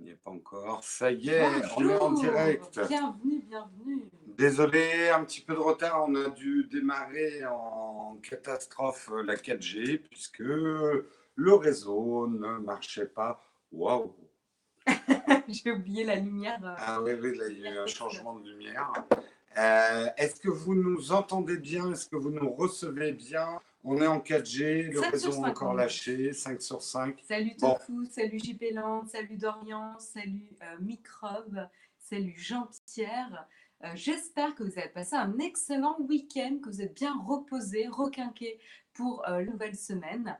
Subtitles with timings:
[0.00, 0.82] N'y est pas encore.
[0.82, 2.80] Ça y est, on est en direct.
[2.88, 4.10] Bienvenue, bienvenue.
[4.38, 6.06] Désolé, un petit peu de retard.
[6.08, 13.44] On a dû démarrer en catastrophe la 4G puisque le réseau ne marchait pas.
[13.72, 14.16] Waouh!
[15.48, 16.58] J'ai oublié la lumière.
[16.78, 18.92] Ah oui, oui, il y a eu un changement de lumière.
[19.58, 21.92] Euh, est-ce que vous nous entendez bien?
[21.92, 23.60] Est-ce que vous nous recevez bien?
[23.82, 27.18] On est en 4G, le réseau est encore lâché, 5 sur 5.
[27.26, 28.62] Salut Tofu, salut JP
[29.06, 31.66] salut Dorian, salut euh, Microbe,
[31.98, 33.48] salut Jean-Pierre.
[33.84, 38.58] Euh, j'espère que vous avez passé un excellent week-end, que vous êtes bien reposé, requinqué
[38.92, 40.36] pour la nouvelle semaine.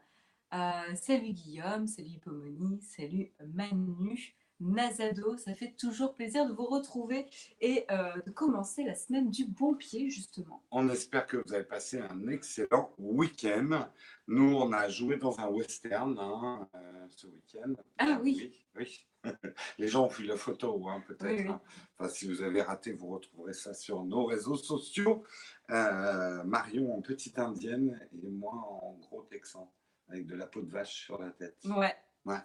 [0.51, 4.35] salut Guillaume, salut Hippomoni, salut Manu.
[4.61, 5.37] Nazado.
[5.37, 7.27] Ça fait toujours plaisir de vous retrouver
[7.61, 10.63] et euh, de commencer la semaine du bon pied, justement.
[10.71, 13.89] On espère que vous avez passé un excellent week-end.
[14.29, 17.73] Nous, on a joué dans un western hein, euh, ce week-end.
[17.99, 18.53] Ah oui.
[18.77, 19.07] Oui.
[19.79, 21.51] Les gens ont vu la photo, hein, peut-être.
[21.51, 21.61] Hein.
[21.99, 25.25] Enfin, si vous avez raté, vous retrouverez ça sur nos réseaux sociaux.
[25.71, 29.71] Euh, Marion en petite indienne et moi en gros texan,
[30.09, 31.59] avec de la peau de vache sur la tête.
[31.65, 31.95] Ouais.
[32.25, 32.41] Ouais.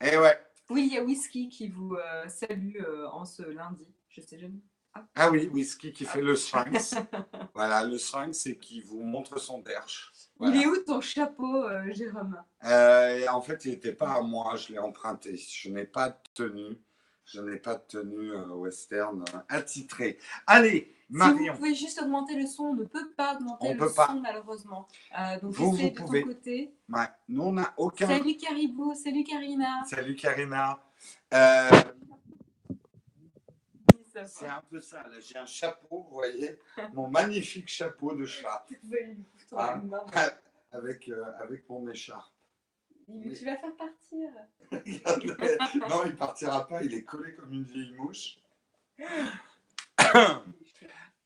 [0.00, 0.38] Et ouais.
[0.70, 3.86] Oui, il y a Whisky qui vous euh, salue euh, en ce lundi.
[4.10, 4.60] Je sais jamais.
[4.92, 5.06] Ah.
[5.14, 5.30] ah.
[5.30, 6.94] oui, Whisky qui fait le sphinx.
[7.54, 10.12] voilà, le sphinx, c'est qui vous montre son derche.
[10.40, 12.42] Il est où ton chapeau, euh, Jérôme?
[12.62, 15.36] En fait, il n'était pas à moi, je l'ai emprunté.
[15.36, 16.78] Je n'ai pas de tenue.
[17.24, 20.18] Je n'ai pas de tenue western attitrée.
[20.46, 21.38] Allez, Marion.
[21.38, 24.88] Si vous pouvez juste augmenter le son, on ne peut pas augmenter le son malheureusement.
[25.18, 26.22] Euh, donc vous, de pouvez.
[26.22, 26.74] ton côté.
[26.88, 27.06] Ouais.
[27.28, 28.06] Nous, on n'a aucun.
[28.06, 29.84] Salut Caribou, salut Karina.
[29.86, 30.78] Salut Karina.
[31.32, 31.70] Euh...
[34.26, 35.04] C'est un peu ça.
[35.20, 36.58] J'ai un chapeau, vous voyez,
[36.92, 38.66] mon magnifique chapeau de chat.
[39.56, 39.80] ah,
[40.72, 42.32] avec, euh, avec mon écharpe.
[43.08, 44.30] Mais tu vas faire partir.
[45.88, 46.82] non, il partira pas.
[46.82, 48.38] Il est collé comme une vieille mouche.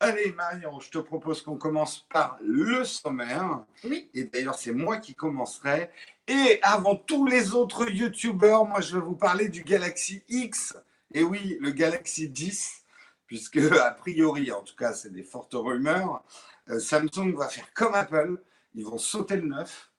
[0.03, 3.63] Allez, Marion, je te propose qu'on commence par le sommaire.
[3.85, 4.09] Oui.
[4.13, 5.89] Et d'ailleurs, c'est moi qui commencerai.
[6.27, 10.75] Et avant tous les autres YouTubeurs, moi, je vais vous parler du Galaxy X.
[11.13, 12.83] Et oui, le Galaxy 10,
[13.27, 16.21] puisque, a priori, en tout cas, c'est des fortes rumeurs,
[16.69, 18.43] euh, Samsung va faire comme Apple.
[18.75, 19.91] Ils vont sauter le 9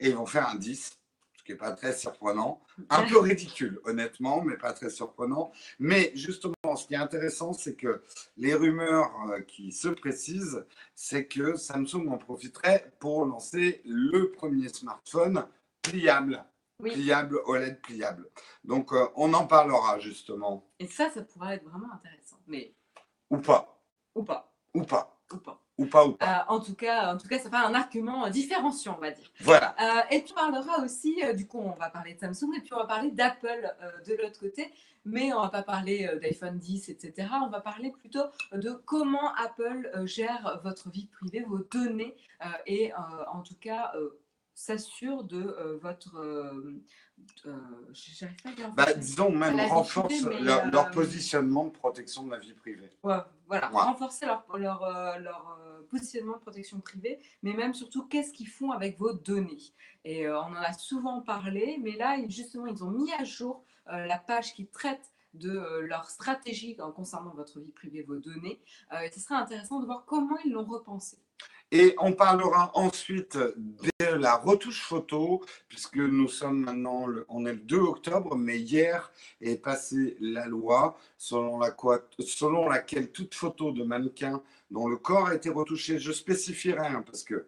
[0.00, 0.98] et ils vont faire un 10
[1.42, 2.62] ce qui n'est pas très surprenant.
[2.90, 5.52] Un peu ridicule, honnêtement, mais pas très surprenant.
[5.80, 8.02] Mais justement, ce qui est intéressant, c'est que
[8.36, 10.64] les rumeurs euh, qui se précisent,
[10.94, 15.44] c'est que Samsung en profiterait pour lancer le premier smartphone
[15.82, 16.44] pliable.
[16.80, 18.28] Pliable, OLED pliable.
[18.64, 20.66] Donc, euh, on en parlera justement.
[20.78, 22.38] Et ça, ça pourrait être vraiment intéressant.
[22.46, 22.74] Mais...
[23.30, 23.80] Ou pas.
[24.14, 24.52] Ou pas.
[24.74, 25.20] Ou pas.
[25.32, 25.62] Ou pas.
[25.82, 26.26] Ou pas, ou pas.
[26.48, 29.30] Euh, en, tout cas, en tout cas, ça fait un argument différenciant, on va dire.
[29.40, 29.74] Voilà.
[29.80, 32.60] Euh, et puis, on parlera aussi, euh, du coup, on va parler de Samsung et
[32.60, 33.74] puis on va parler d'Apple
[34.06, 34.72] de l'autre côté.
[35.04, 37.28] Mais on va pas parler d'iPhone 10, etc.
[37.42, 38.22] On va parler plutôt
[38.52, 42.14] de comment Apple gère votre vie privée, vos données
[42.66, 43.92] et en tout cas
[44.54, 46.14] s'assure de votre
[47.46, 47.58] euh,
[48.76, 52.90] bah, disons même renforce leur, euh, positionnement de protection de la vie privée.
[53.02, 55.58] voilà, renforcer leur, leur, euh, leur,
[55.90, 59.74] positionnement de protection privée, mais même surtout qu'est-ce qu'ils font avec vos données?
[60.04, 64.18] Et on en a souvent parlé, mais là, justement, ils ont mis à jour la
[64.18, 68.60] page qui traite de leur stratégie concernant votre vie privée, vos données.
[69.12, 71.18] ce serait intéressant de voir comment ils l'ont repensé.
[71.74, 77.60] Et on parlera ensuite de la retouche photo, puisque nous sommes maintenant, on est le
[77.60, 79.10] 2 octobre, mais hier
[79.40, 85.48] est passée la loi selon laquelle toute photo de mannequin dont le corps a été
[85.48, 87.46] retouché, je spécifierai, hein, parce que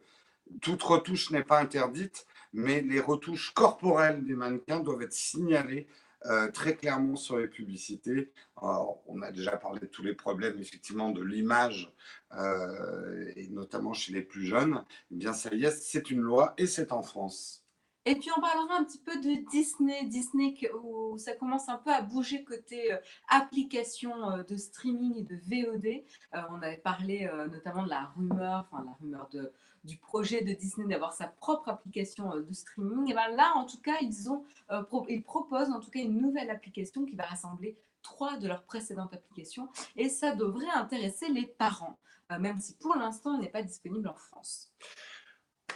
[0.63, 5.87] toute retouche n'est pas interdite, mais les retouches corporelles des mannequins doivent être signalées
[6.27, 8.33] euh, très clairement sur les publicités.
[8.63, 11.93] on a déjà parlé de tous les problèmes, effectivement, de l'image,
[12.33, 14.85] euh, et notamment chez les plus jeunes.
[15.11, 17.63] Eh bien, ça y est, c'est une loi et c'est en France.
[18.07, 21.91] Et puis on parlera un petit peu de Disney, Disney où ça commence un peu
[21.91, 26.05] à bouger côté euh, application de streaming et de VOD.
[26.51, 29.51] on avait parlé notamment de la rumeur, enfin la rumeur de,
[29.85, 33.67] du projet de Disney d'avoir sa propre application euh, de streaming, et ben là, en
[33.67, 37.25] tout cas, ils, ont, euh, ils proposent en tout cas une nouvelle application qui va
[37.25, 41.99] rassembler trois de leurs précédentes applications et ça devrait intéresser les parents,
[42.33, 44.73] euh, même si pour l'instant, elle n'est pas disponible en France.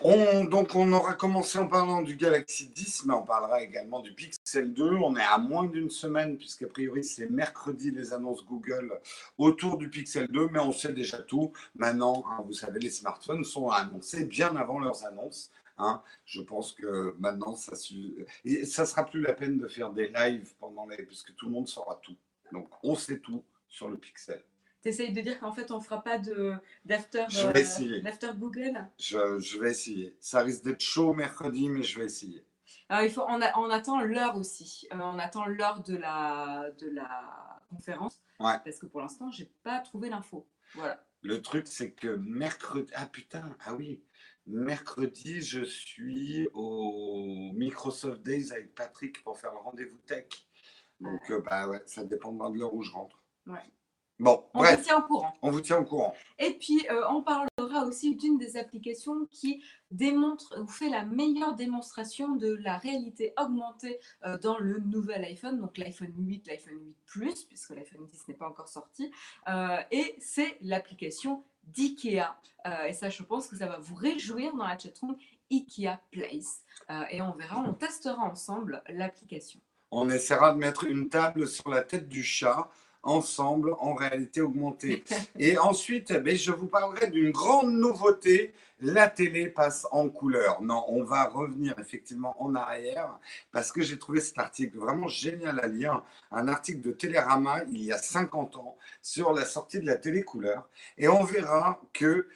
[0.00, 4.14] On, donc, on aura commencé en parlant du Galaxy 10, mais on parlera également du
[4.14, 4.96] Pixel 2.
[4.96, 8.98] On est à moins d'une semaine, puisqu'a priori, c'est mercredi les annonces Google
[9.36, 11.52] autour du Pixel 2, mais on sait déjà tout.
[11.74, 15.50] Maintenant, hein, vous savez, les smartphones sont annoncés bien avant leurs annonces.
[15.78, 16.02] Hein.
[16.24, 20.52] Je pense que maintenant, ça ne ça sera plus la peine de faire des lives
[20.58, 21.02] pendant les...
[21.04, 22.16] puisque tout le monde saura tout.
[22.52, 24.42] Donc, on sait tout sur le Pixel.
[24.82, 26.18] Tu essayes de dire qu'en fait, on ne fera pas
[26.84, 28.86] d'after euh, Google?
[28.98, 30.14] Je, je, vais essayer.
[30.20, 32.44] Ça risque d'être chaud mercredi, mais je vais essayer.
[32.88, 34.88] Alors, il faut, on, on attend l'heure aussi.
[34.92, 38.20] Euh, on attend l'heure de la, de la conférence.
[38.38, 40.48] Parce que pour l'instant, je n'ai pas trouvé l'info.
[40.74, 41.04] Voilà.
[41.22, 42.90] Le truc, c'est que mercredi.
[42.94, 44.02] Ah putain, ah oui.
[44.46, 50.26] Mercredi, je suis au Microsoft Days avec Patrick pour faire le rendez-vous tech.
[51.00, 53.22] Donc, euh, bah ouais, ça dépendra de l'heure où je rentre.
[53.46, 53.60] Ouais.
[54.20, 55.34] Bon, on vous tient au courant.
[55.42, 56.12] On vous tient au courant.
[56.40, 59.62] Et puis, euh, on parlera aussi d'une des applications qui
[59.92, 65.60] démontre ou fait la meilleure démonstration de la réalité augmentée euh, dans le nouvel iPhone,
[65.60, 69.12] donc l'iPhone 8, l'iPhone 8 Plus, puisque l'iPhone 10 n'est pas encore sorti.
[69.48, 72.36] Euh, et c'est l'application d'IKEA.
[72.88, 75.16] et ça, je pense que ça va vous réjouir dans la chatroom
[75.50, 76.62] IKEA Place.
[77.10, 79.60] et on verra, on testera ensemble l'application.
[79.90, 82.70] On essaiera de mettre une table sur la tête du chat
[83.02, 85.04] ensemble en réalité augmentée.
[85.38, 88.54] Et ensuite, eh ben, je vous parlerai d'une grande nouveauté.
[88.80, 90.62] La télé passe en couleur.
[90.62, 93.18] Non, on va revenir effectivement en arrière
[93.50, 96.04] parce que j'ai trouvé cet article vraiment génial à lire.
[96.30, 100.22] Un article de Télérama il y a 50 ans sur la sortie de la télé
[100.22, 100.68] couleur.
[100.96, 102.28] Et on verra que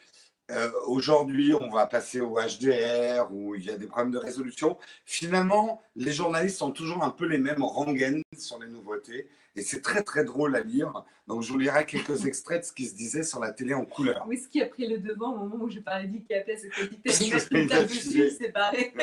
[0.53, 4.77] euh, aujourd'hui, on va passer au HDR où il y a des problèmes de résolution.
[5.05, 9.29] Finalement, les journalistes sont toujours un peu les mêmes rengaines sur les nouveautés.
[9.57, 11.05] Et c'est très, très drôle à lire.
[11.27, 13.85] Donc, je vous lirai quelques extraits de ce qui se disait sur la télé en
[13.85, 14.25] couleur.
[14.27, 17.69] Oui, ce qui a pris le devant au moment où j'ai parlé d'IKEA, c'était une
[17.69, 18.93] table dessus, c'est pareil.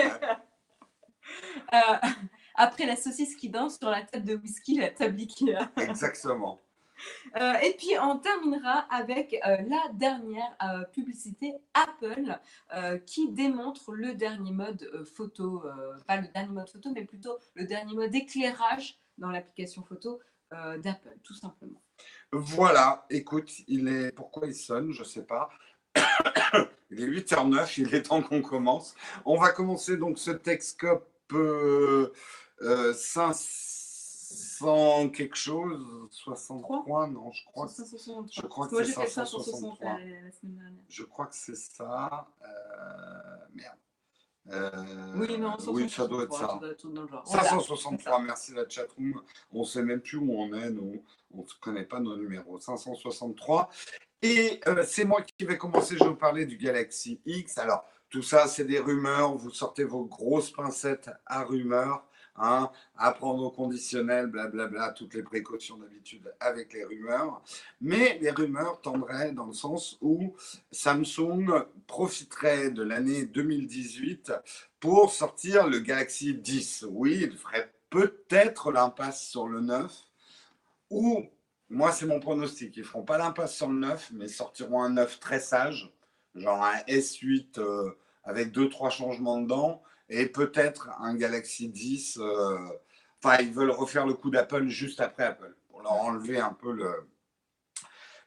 [1.74, 2.08] Euh,
[2.56, 5.70] après la saucisse qui danse sur la table de whisky, la table Ikea.
[5.78, 6.60] Exactement.
[7.36, 12.40] Euh, et puis on terminera avec euh, la dernière euh, publicité Apple
[13.06, 15.64] qui démontre le dernier mode photo,
[16.08, 20.20] pas le dernier mode photo, mais plutôt le dernier mode éclairage dans l'application photo
[20.52, 21.82] d'Apple, tout simplement.
[22.32, 25.50] Voilà, écoute, il est pourquoi il sonne, je sais pas.
[26.92, 28.96] il est 8h09, il est temps qu'on commence.
[29.26, 33.36] On va commencer donc ce Texcope 5
[34.60, 37.68] 100 quelque chose, 63, non, je crois.
[38.32, 39.98] Je crois que c'est 563.
[40.90, 42.28] Je crois que c'est ça.
[42.42, 42.48] Euh,
[43.54, 43.78] merde.
[44.52, 46.60] Euh, oui, non, oui, ça doit être ça.
[47.26, 49.22] 563, merci la chatroom.
[49.52, 51.04] On ne sait même plus où on est, nous.
[51.32, 52.60] On ne connaît pas nos numéros.
[52.60, 53.70] 563.
[54.22, 55.96] Et euh, c'est moi qui vais commencer.
[55.98, 57.58] Je vais vous parler du Galaxy X.
[57.58, 59.36] Alors, tout ça, c'est des rumeurs.
[59.36, 62.04] Vous sortez vos grosses pincettes à rumeurs.
[62.42, 67.42] Hein, apprendre au conditionnel, blablabla, toutes les précautions d'habitude avec les rumeurs.
[67.82, 70.34] Mais les rumeurs tendraient dans le sens où
[70.72, 74.32] Samsung profiterait de l'année 2018
[74.80, 76.86] pour sortir le Galaxy 10.
[76.90, 79.92] Oui, il ferait peut-être l'impasse sur le 9
[80.92, 81.26] ou
[81.70, 82.78] moi, c'est mon pronostic.
[82.78, 85.92] Ils ne feront pas l'impasse sur le 9, mais sortiront un 9 très sage,
[86.36, 87.92] genre un S8 euh,
[88.24, 92.18] avec deux, trois changements dedans, et peut-être un Galaxy 10.
[92.18, 92.58] Euh,
[93.24, 96.72] enfin, ils veulent refaire le coup d'Apple juste après Apple pour leur enlever un peu
[96.72, 96.92] le.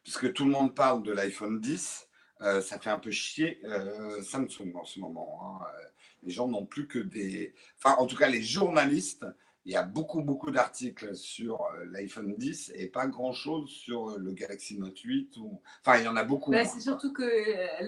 [0.02, 2.08] Puisque tout le monde parle de l'iPhone 10,
[2.40, 5.60] euh, ça fait un peu chier euh, Samsung en ce moment.
[5.60, 5.66] Hein.
[6.22, 7.54] Les gens n'ont plus que des.
[7.78, 9.26] Enfin, en tout cas, les journalistes
[9.64, 14.76] il y a beaucoup, beaucoup d'articles sur l'iPhone 10 et pas grand-chose sur le Galaxy
[14.76, 15.36] Note 8.
[15.36, 15.62] Ou...
[15.80, 16.50] Enfin, il y en a beaucoup.
[16.50, 17.22] Bah, c'est surtout que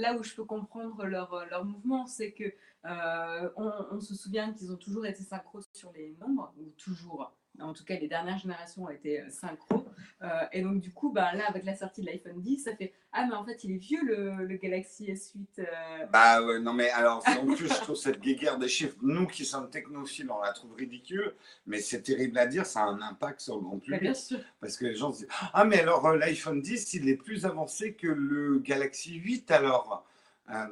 [0.00, 2.44] là où je peux comprendre leur, leur mouvement, c'est que
[2.86, 7.34] euh, on, se souvient qu'ils ont toujours été synchro sur les nombres, ou toujours.
[7.60, 9.86] En tout cas, les dernières générations ont été euh, synchro.
[10.22, 12.92] Euh, et donc, du coup, bah, là, avec la sortie de l'iPhone 10, ça fait
[13.12, 15.64] Ah, mais en fait, il est vieux le, Galaxy S8.
[16.10, 19.44] Bah, ouais, non, mais alors, en plus, je trouve cette guéguerre des chiffres, nous qui
[19.44, 21.32] sommes technophiles, on la trouve ridicule,
[21.66, 24.00] mais c'est terrible à dire, ça a un impact sur le grand public.
[24.00, 24.40] bien sûr.
[24.60, 27.94] Parce que les gens se disent Ah, mais alors, l'iPhone 10, il est plus avancé
[27.94, 30.04] que le Galaxy 8, alors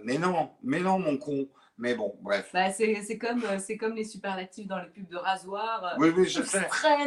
[0.02, 1.48] Mais non, mais non, mon con.
[1.82, 2.50] Mais bon, bref.
[2.54, 5.84] Bah, c'est comme, euh, comme les superlatifs dans les pubs de rasoir.
[5.84, 6.60] Euh, oui, oui, je sais.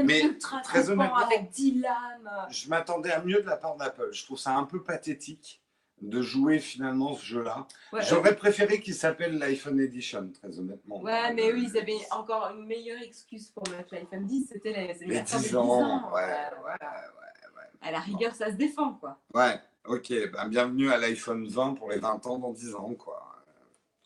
[0.04, 2.30] Mais très honnêtement, avec 10 lames.
[2.50, 4.10] Je m'attendais à mieux de la part d'Apple.
[4.12, 5.62] Je trouve ça un peu pathétique
[6.02, 7.66] de jouer finalement ce jeu-là.
[8.02, 11.00] J'aurais préféré qu'il s'appelle l'iPhone Edition, très honnêtement.
[11.02, 15.08] Ouais, mais oui, ils avaient encore une meilleure excuse pour mettre l'iPhone 10, c'était les,
[15.08, 16.12] les 10 ans.
[16.12, 19.18] Ouais, ouais, ouais, ouais, À la rigueur, ça se défend, quoi.
[19.34, 20.12] Ouais, ok.
[20.34, 23.25] Ben, bienvenue à l'iPhone 20 pour les 20 ans dans 10 ans, quoi.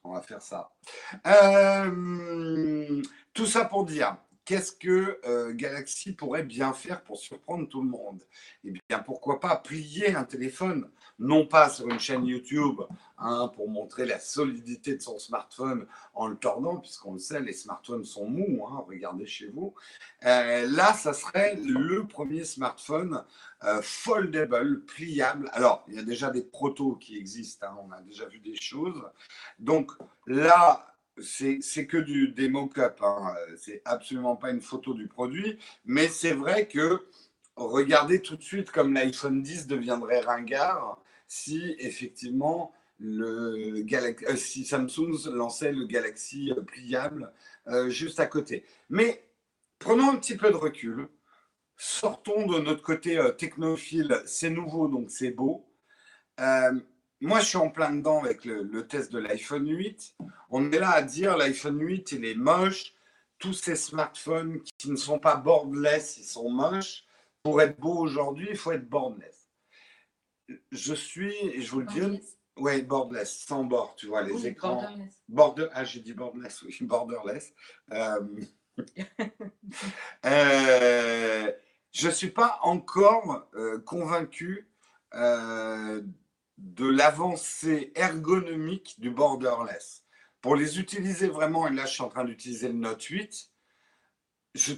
[0.09, 0.71] On va faire ça.
[1.27, 3.01] Euh,
[3.31, 7.89] tout ça pour dire qu'est-ce que euh, Galaxy pourrait bien faire pour surprendre tout le
[7.89, 8.23] monde?
[8.63, 10.89] Eh bien, pourquoi pas plier un téléphone,
[11.19, 12.81] non pas sur une chaîne YouTube,
[13.17, 17.53] hein, pour montrer la solidité de son smartphone en le tordant, puisqu'on le sait, les
[17.53, 19.73] smartphones sont mous, hein, regardez chez vous.
[20.25, 23.23] Euh, là, ça serait le premier smartphone
[23.63, 25.49] euh, foldable, pliable.
[25.53, 28.55] Alors, il y a déjà des protos qui existent, hein, on a déjà vu des
[28.55, 29.03] choses.
[29.59, 29.91] Donc
[30.25, 30.85] là,
[31.21, 33.01] c'est que du, des mock-up,
[33.57, 37.05] c'est absolument pas une photo du produit, mais c'est vrai que
[37.57, 40.97] regardez tout de suite comme l'iPhone 10 deviendrait ringard
[41.29, 47.31] si effectivement le Galaxy, euh, si Samsung lançait le Galaxy euh, pliable
[47.67, 48.65] euh, juste à côté.
[48.89, 49.23] Mais
[49.77, 51.07] prenons un petit peu de recul,
[51.77, 55.65] sortons de notre côté technophile, c'est nouveau donc c'est beau
[57.21, 60.15] moi, je suis en plein dedans avec le, test de l'iPhone 8.
[60.51, 62.93] On est là à dire l'iPhone 8, il est moche.
[63.39, 67.03] Tous ces smartphones qui ne sont pas borderless, ils sont moches.
[67.43, 69.38] Pour être beau aujourd'hui, il faut être borderless.
[70.71, 72.21] Je suis, je vous le dis,
[72.57, 74.85] oui, borderless, sans bord, tu vois, les écrans.
[75.27, 75.71] Borderless.
[75.75, 77.53] ah, j'ai dit borderless, oui, borderless.
[77.91, 78.19] Euh,
[80.25, 81.51] euh,
[81.91, 84.67] je ne suis pas encore euh, convaincu
[85.13, 90.03] de l'avancée ergonomique du borderless.
[90.41, 93.49] Pour les utiliser vraiment, et là je suis en train d'utiliser le Note 8,
[94.55, 94.73] je,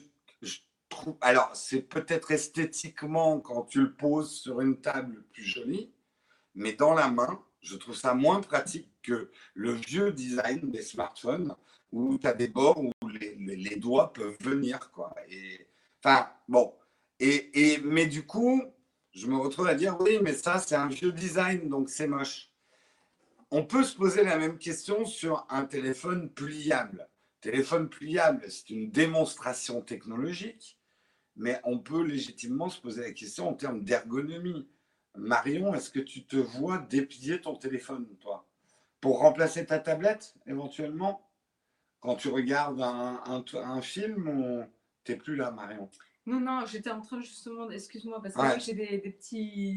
[1.21, 5.91] alors c'est peut-être esthétiquement quand tu le poses sur une table plus jolie,
[6.55, 11.55] mais dans la main, je trouve ça moins pratique que le vieux design des smartphones
[11.91, 14.91] où tu as des bords où les, doigts peuvent venir.
[14.91, 15.13] Quoi.
[15.29, 15.67] Et,
[16.03, 16.73] enfin, bon.
[17.19, 18.63] Et, et, mais du coup,
[19.13, 22.49] je me retrouve à dire oui, mais ça, c'est un vieux design, donc c'est moche.
[23.51, 27.09] On peut se poser la même question sur un téléphone pliable.
[27.41, 30.79] Téléphone pliable, c'est une démonstration technologique,
[31.35, 34.67] mais on peut légitimement se poser la question en termes d'ergonomie.
[35.15, 38.47] Marion, est-ce que tu te vois déplier ton téléphone, toi,
[39.01, 41.27] pour remplacer ta tablette, éventuellement,
[41.99, 44.63] quand tu regardes un, un, film ou
[45.03, 45.89] t'es plus là, Marion
[46.27, 49.75] non, non, j'étais en train justement, excuse-moi, parce que j'ai des, petits,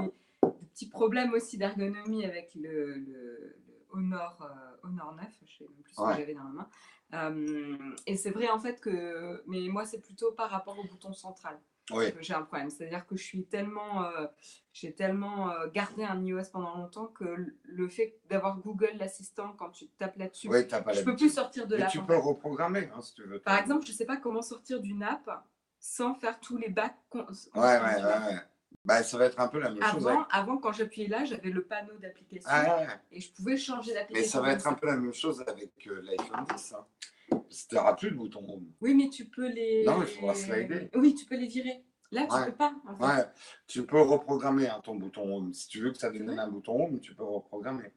[0.72, 3.56] petits problèmes aussi d'ergonomie avec le, le,
[3.90, 6.68] Honor, euh, Honor 9, je sais même plus ce que j'avais dans la main.
[7.12, 11.12] Euh, et c'est vrai en fait que, mais moi c'est plutôt par rapport au bouton
[11.12, 11.58] central.
[12.12, 14.26] que J'ai un problème, c'est-à-dire que je suis tellement, euh,
[14.72, 19.88] j'ai tellement gardé un iOS pendant longtemps que le fait d'avoir Google l'assistant quand tu
[19.98, 21.90] tapes là-dessus, je ne peux plus sortir de l'app.
[21.90, 23.38] Tu peux reprogrammer hein, si tu veux.
[23.38, 25.44] Par exemple, je ne sais pas comment sortir d'une app
[25.78, 26.96] sans faire tous les bacs.
[27.12, 27.20] Ouais,
[27.54, 28.38] ouais, ouais,
[28.84, 30.06] Bah, ça va être un peu la même chose.
[30.30, 34.22] Avant, quand j'appuyais là, j'avais le panneau d'application ah, et je pouvais changer d'application.
[34.22, 36.74] Mais ça va être un peu la même chose avec euh, l'iPhone 10.
[36.74, 36.86] Hein.
[37.68, 38.70] Tu n'auras plus de bouton home.
[38.80, 39.84] Oui, mais tu peux les.
[39.84, 40.90] Non, il faudra slider.
[40.94, 41.82] Oui, tu peux les virer.
[42.10, 42.74] Là, tu ne peux pas.
[42.86, 43.04] En fait.
[43.04, 43.26] ouais.
[43.66, 45.52] Tu peux reprogrammer hein, ton bouton home.
[45.54, 47.92] Si tu veux que ça devienne un bouton home, tu peux reprogrammer.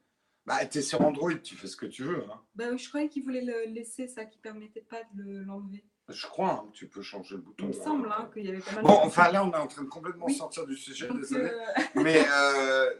[0.45, 2.23] Bah, tu es sur Android, tu fais ce que tu veux.
[2.23, 2.41] Hein.
[2.55, 5.83] Bah, je croyais qu'il voulait le laisser, ça, qui ne permettait pas de l'enlever.
[6.09, 7.65] Je crois hein, que tu peux changer le bouton.
[7.65, 9.67] Il me semble hein, qu'il y avait pas mal Bon, enfin là, on est en
[9.67, 11.49] train de complètement sortir du sujet, désolé.
[11.49, 12.91] Euh, Mais euh,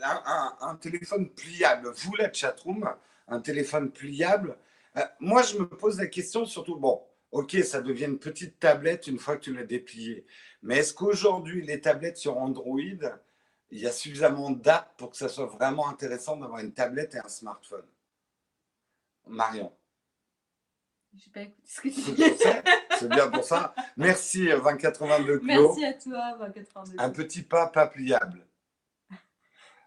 [0.60, 2.90] un, téléphone pliable, vous la chatroom,
[3.30, 4.58] un téléphone pliable.
[4.98, 9.08] Euh, moi, je me pose la question surtout, bon, ok, ça devient une petite tablette
[9.08, 10.26] une fois que tu l'as déplié.
[10.62, 12.82] Mais est-ce qu'aujourd'hui, les tablettes sur Android,
[13.72, 17.20] il y a suffisamment d'apps pour que ça soit vraiment intéressant d'avoir une tablette et
[17.20, 17.86] un smartphone?
[19.28, 19.72] Marion
[21.18, 22.64] je pas écouté ce que tu disais.
[23.00, 23.74] C'est bien pour ça.
[23.96, 25.44] Merci 2082 Claude.
[25.44, 26.96] Merci à toi 2082.
[26.98, 28.46] Un petit pas pas pliable.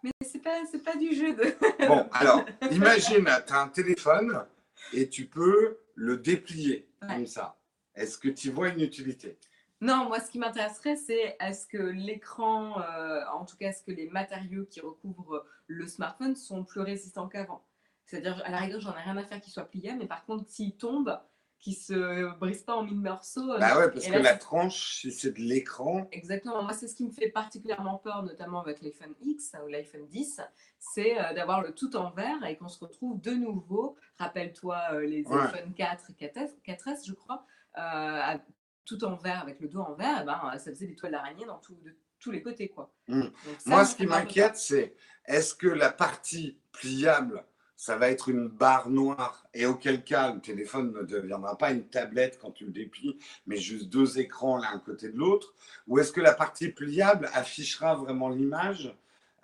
[0.03, 1.55] Mais c'est pas pas du jeu de.
[1.87, 4.45] bon, alors imagine, tu as un téléphone
[4.93, 7.57] et tu peux le déplier comme ça.
[7.95, 9.37] Est-ce que tu vois une utilité?
[9.83, 13.91] Non, moi, ce qui m'intéresserait, c'est est-ce que l'écran, euh, en tout cas, est-ce que
[13.91, 17.65] les matériaux qui recouvrent le smartphone sont plus résistants qu'avant?
[18.05, 20.45] C'est-à-dire, à la rigueur, j'en ai rien à faire qu'il soit plié, mais par contre,
[20.51, 21.19] s'il tombe,
[21.61, 23.59] qu'il se brise pas en mille morceaux.
[23.59, 26.09] Bah ouais, parce que la tranche, c'est de l'écran.
[26.11, 26.63] Exactement.
[26.63, 30.41] Moi, c'est ce qui me fait particulièrement peur, notamment avec l'iPhone X ou l'iPhone 10,
[30.79, 33.97] c'est euh, d'avoir le tout en verre et qu'on se retrouve de nouveau.
[34.19, 37.45] Rappelle-toi euh, les iPhone 4 et 4S, je crois,
[37.79, 38.39] euh,
[38.87, 40.19] tout en verre avec le dos en verre.
[40.19, 42.93] Et eh ben, ça faisait des toiles d'araignée dans de tous les côtés, quoi.
[43.09, 43.23] Mmh.
[43.67, 44.95] Moi, ce qui m'inquiète, c'est
[45.27, 47.45] est-ce que la partie pliable
[47.81, 49.47] ça va être une barre noire.
[49.55, 53.57] Et auquel cas, le téléphone ne deviendra pas une tablette quand tu le déplies, mais
[53.57, 55.55] juste deux écrans l'un côté de l'autre
[55.87, 58.95] Ou est-ce que la partie pliable affichera vraiment l'image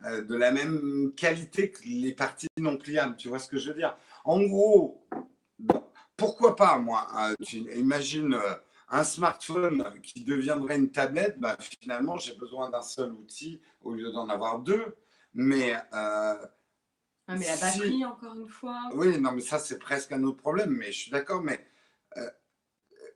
[0.04, 3.16] euh, de la même qualité que les parties non pliables?
[3.16, 3.96] Tu vois ce que je veux dire?
[4.26, 5.08] En gros,
[6.18, 7.08] pourquoi pas, moi
[7.42, 8.54] tu Imagine euh,
[8.90, 14.12] un smartphone qui deviendrait une tablette, bah, finalement, j'ai besoin d'un seul outil au lieu
[14.12, 14.94] d'en avoir deux.
[15.32, 15.74] Mais,
[17.28, 18.80] euh, mais la batterie, encore une fois.
[18.94, 20.70] Oui, non, mais ça, c'est presque un autre problème.
[20.70, 21.42] Mais je suis d'accord.
[21.42, 21.60] Mais
[22.16, 22.30] euh,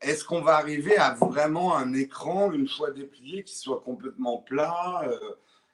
[0.01, 5.03] est-ce qu'on va arriver à vraiment un écran, une fois déplié, qui soit complètement plat
[5.05, 5.19] euh,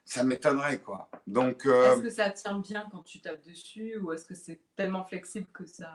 [0.09, 1.09] ça m'étonnerait quoi.
[1.27, 4.61] Donc euh, est-ce que ça tient bien quand tu tapes dessus ou est-ce que c'est
[4.77, 5.91] tellement flexible que ça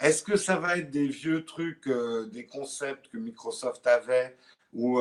[0.00, 1.88] Est-ce que ça va être des vieux trucs,
[2.32, 4.36] des concepts que Microsoft avait
[4.72, 5.00] où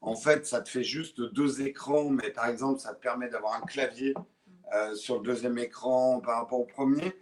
[0.00, 3.54] en fait ça te fait juste deux écrans, mais par exemple ça te permet d'avoir
[3.62, 4.12] un clavier
[4.94, 7.12] sur le deuxième écran par rapport au premier.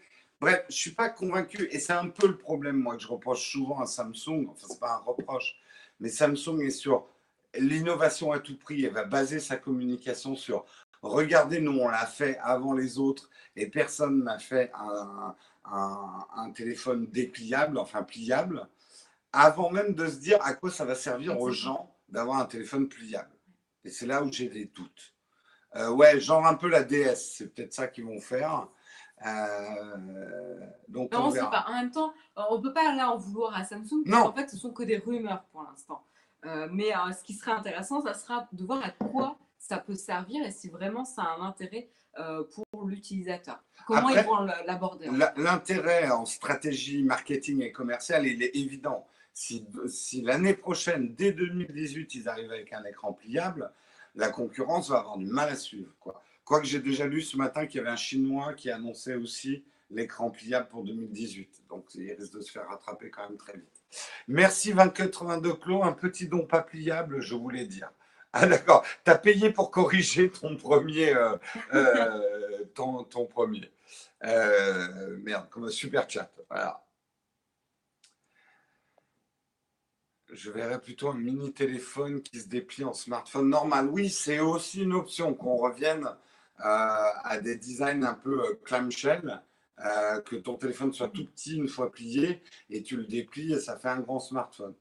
[0.40, 3.50] Bref, je suis pas convaincu et c'est un peu le problème moi que je reproche
[3.50, 4.48] souvent à Samsung.
[4.50, 5.56] Enfin c'est pas un reproche,
[6.00, 7.06] mais Samsung est sur
[7.54, 10.64] l'innovation à tout prix, elle va baser sa communication sur
[11.02, 15.34] regardez, nous on l'a fait avant les autres et personne n'a fait un,
[16.54, 18.68] téléphone dépliable, enfin pliable,
[19.32, 22.88] avant même de se dire à quoi ça va servir aux gens d'avoir un téléphone
[22.88, 23.34] pliable.
[23.84, 25.14] Et c'est là où j'ai des doutes.
[25.76, 28.68] Euh, ouais, genre un peu la DS, c'est peut-être ça qu'ils vont faire.
[29.24, 31.64] Euh, donc non, on ne sait pas.
[31.68, 34.04] En même temps, on ne peut pas là en vouloir à Samsung.
[34.10, 36.04] Parce en fait, ce sont que des rumeurs pour l'instant.
[36.44, 39.94] Euh, mais euh, ce qui serait intéressant, ça sera de voir à quoi ça peut
[39.94, 41.88] servir et si vraiment ça a un intérêt
[42.18, 43.62] euh, pour l'utilisateur.
[43.86, 49.06] Comment ils vont l'aborder L'intérêt en stratégie marketing et commerciale, il est évident.
[49.32, 53.72] Si, si l'année prochaine, dès 2018, ils arrivent avec un écran pliable,
[54.14, 55.92] la concurrence va avoir du mal à suivre.
[56.00, 56.22] Quoi.
[56.44, 60.30] Quoique j'ai déjà lu ce matin qu'il y avait un Chinois qui annonçait aussi l'écran
[60.30, 61.64] pliable pour 2018.
[61.68, 63.84] Donc il risque de se faire rattraper quand même très vite.
[64.28, 67.90] Merci 2082 Clos, un petit don pas pliable, je voulais dire.
[68.32, 71.14] Ah d'accord, tu as payé pour corriger ton premier.
[71.14, 71.36] Euh,
[71.74, 73.70] euh, ton, premier.
[74.24, 76.30] Euh, merde, comme un super chat.
[76.48, 76.82] Voilà.
[80.32, 83.88] Je verrais plutôt un mini téléphone qui se déplie en smartphone normal.
[83.88, 86.08] Oui, c'est aussi une option qu'on revienne
[86.58, 89.42] à des designs un peu clamshell.
[89.84, 93.58] Euh, que ton téléphone soit tout petit une fois plié et tu le déplies et
[93.58, 94.74] ça fait un grand smartphone.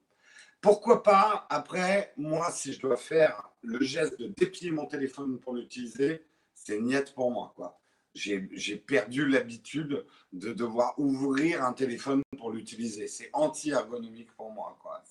[0.60, 5.56] Pourquoi pas Après, moi, si je dois faire le geste de déplier mon téléphone pour
[5.56, 7.52] l'utiliser, c'est niette pour moi.
[7.56, 7.81] quoi.
[8.14, 13.08] J'ai perdu l'habitude de devoir ouvrir un téléphone pour l'utiliser.
[13.08, 14.78] C'est anti-ergonomique pour moi.
[14.82, 15.02] quoi.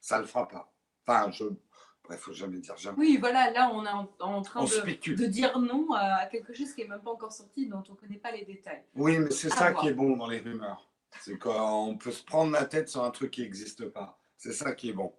[0.00, 0.72] Ça ne le fera pas.
[1.06, 1.44] Enfin, je,
[2.10, 2.98] il faut jamais dire jamais.
[2.98, 6.82] Oui, voilà, là, on est en, train de, de, dire non à quelque chose qui
[6.82, 8.82] n'est même pas encore sorti, dont on ne connaît pas les détails.
[8.94, 10.90] Oui, mais c'est ça qui est bon dans les rumeurs.
[11.20, 14.18] C'est qu'on peut se prendre la tête sur un truc qui n'existe pas.
[14.36, 15.12] C'est ça qui est bon.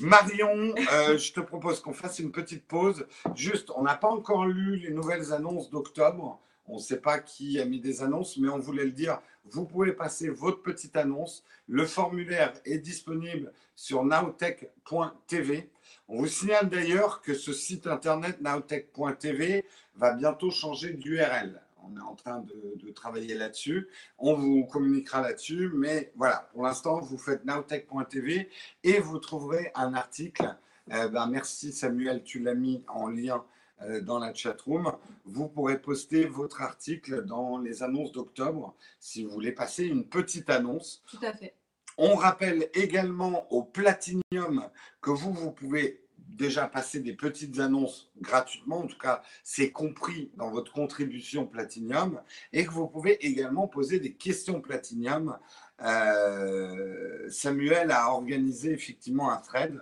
[0.00, 3.06] Marion, euh, je te propose qu'on fasse une petite pause.
[3.34, 6.40] Juste, on n'a pas encore lu les nouvelles annonces d'octobre.
[6.66, 9.20] On ne sait pas qui a mis des annonces, mais on voulait le dire.
[9.50, 11.44] Vous pouvez passer votre petite annonce.
[11.68, 15.68] Le formulaire est disponible sur nowtech.tv.
[16.08, 19.64] On vous signale d'ailleurs que ce site internet nowtech.tv
[19.96, 21.60] va bientôt changer d'URL.
[21.84, 23.88] On est en train de, travailler là-dessus.
[24.18, 25.70] On vous communiquera là-dessus.
[25.74, 28.48] Mais voilà, pour l'instant, vous faites nowtech.tv
[28.84, 30.56] et vous trouverez un article.
[30.92, 33.44] Euh, ben, merci Samuel, tu l'as mis en lien
[33.82, 34.92] euh, dans la chatroom.
[35.24, 40.50] Vous pourrez poster votre article dans les annonces d'octobre si vous voulez passer une petite
[40.50, 41.02] annonce.
[41.06, 41.54] Tout à fait.
[41.96, 44.68] On rappelle également au Platinium
[45.00, 46.02] que vous, vous pouvez
[46.40, 52.20] déjà passer des petites annonces gratuitement, en tout cas c'est compris dans votre contribution Platinium,
[52.52, 55.38] et que vous pouvez également poser des questions Platinium.
[55.82, 59.80] Euh, Samuel a organisé effectivement un thread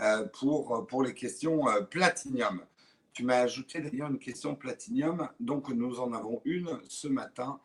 [0.00, 2.64] euh, pour, pour les questions euh, Platinium.
[3.12, 7.60] Tu m'as ajouté d'ailleurs une question Platinium, donc nous en avons une ce matin.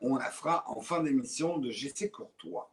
[0.00, 2.70] on la fera en fin d'émission de GC Courtois.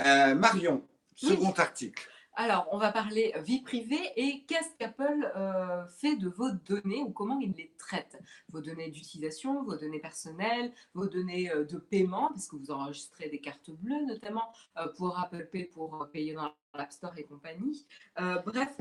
[0.00, 0.82] Euh, Marion,
[1.14, 2.08] second article.
[2.34, 7.10] Alors, on va parler vie privée et qu'est-ce qu'Apple euh, fait de vos données ou
[7.10, 8.18] comment il les traite?
[8.48, 13.28] Vos données d'utilisation, vos données personnelles, vos données euh, de paiement, parce que vous enregistrez
[13.28, 14.52] des cartes bleues notamment
[14.96, 17.86] pour Apple Pay, pour payer dans l'App Store et compagnie.
[18.16, 18.76] bref,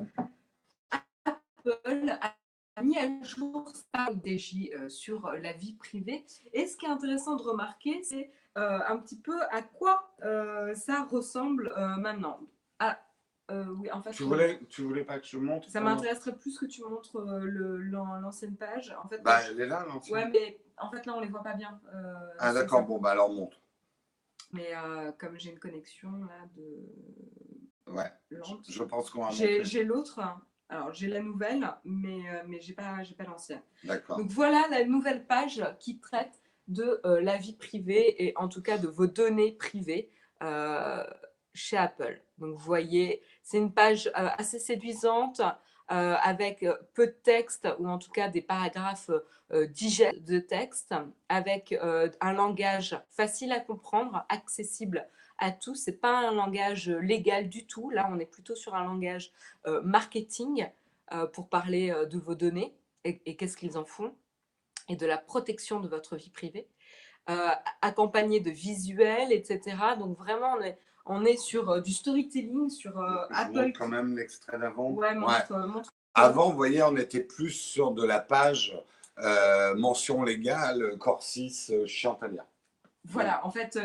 [1.26, 6.26] Apple a mis à jour sa DJ sur la vie privée.
[6.54, 10.74] Et ce qui est intéressant de remarquer, c'est euh, un petit peu à quoi euh,
[10.76, 12.40] ça ressemble euh, maintenant.
[13.50, 16.58] Ah, oui, en fait, tu, voulais, tu voulais pas que je montre Ça m'intéresserait plus
[16.58, 18.96] que tu montres l'ancienne page.
[19.04, 20.18] En fait, bah, elle est là, l'ancienne.
[20.18, 21.80] Ouais, mais en fait, là, on les voit pas bien.
[22.40, 23.58] ah, d'accord, bon, bah alors montre.
[24.52, 24.74] Mais
[25.18, 27.92] comme j'ai une connexion là de.
[27.92, 28.12] Ouais.
[28.30, 30.20] Je, pense qu'on va J'ai l'autre.
[30.72, 33.62] Alors, j'ai la nouvelle, mais, mais j'ai pas, pas l'ancienne.
[33.84, 34.18] D'accord.
[34.18, 38.62] Donc, voilà la nouvelle page qui traite de euh, la vie privée et en tout
[38.62, 40.12] cas de vos données privées
[40.44, 41.04] euh,
[41.54, 42.22] chez Apple.
[42.38, 45.42] Donc, vous voyez, c'est une page assez séduisante
[45.88, 49.10] avec peu de texte ou en tout cas des paragraphes
[49.72, 50.94] digères de texte
[51.30, 51.76] avec
[52.22, 55.08] un langage facile à comprendre, accessible
[55.40, 55.74] à tous.
[55.74, 57.90] C'est pas un langage légal du tout.
[57.90, 59.32] Là, on est plutôt sur un langage
[59.82, 60.70] marketing
[61.34, 64.14] pour parler de vos données et qu'est-ce qu'ils en font
[64.90, 66.68] et de la protection de votre vie privée.
[67.30, 67.50] Euh,
[67.84, 69.78] accompagné de visuels, etc.
[70.00, 73.74] Donc vraiment, on est, on est sur euh, du storytelling, sur euh, Apple.
[73.78, 74.92] quand même l'extrait d'avant.
[74.92, 75.10] Ouais,
[76.14, 78.78] Avant, vous voyez, on était plus sur de la page
[79.76, 82.46] mention légale, Corsis, Chantalia.
[83.04, 83.78] Voilà, en fait,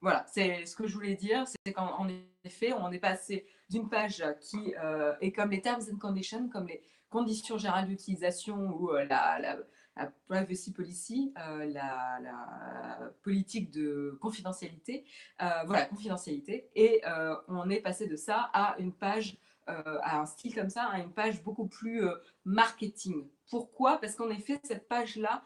[0.00, 2.08] voilà, c'est ce que je voulais dire, c'est qu'en
[2.42, 4.72] effet, on est passé d'une page qui
[5.20, 9.58] est comme les terms and conditions, comme les conditions générales d'utilisation ou la, la
[9.96, 15.04] la privacy policy, euh, la, politique de confidentialité,
[15.42, 20.26] euh, voilà, confidentialité, et euh, on est passé de ça à une page, à un
[20.26, 22.02] style comme ça, à une page beaucoup plus
[22.44, 23.26] marketing.
[23.48, 23.98] Pourquoi?
[23.98, 25.42] Parce qu'en effet, cette page-là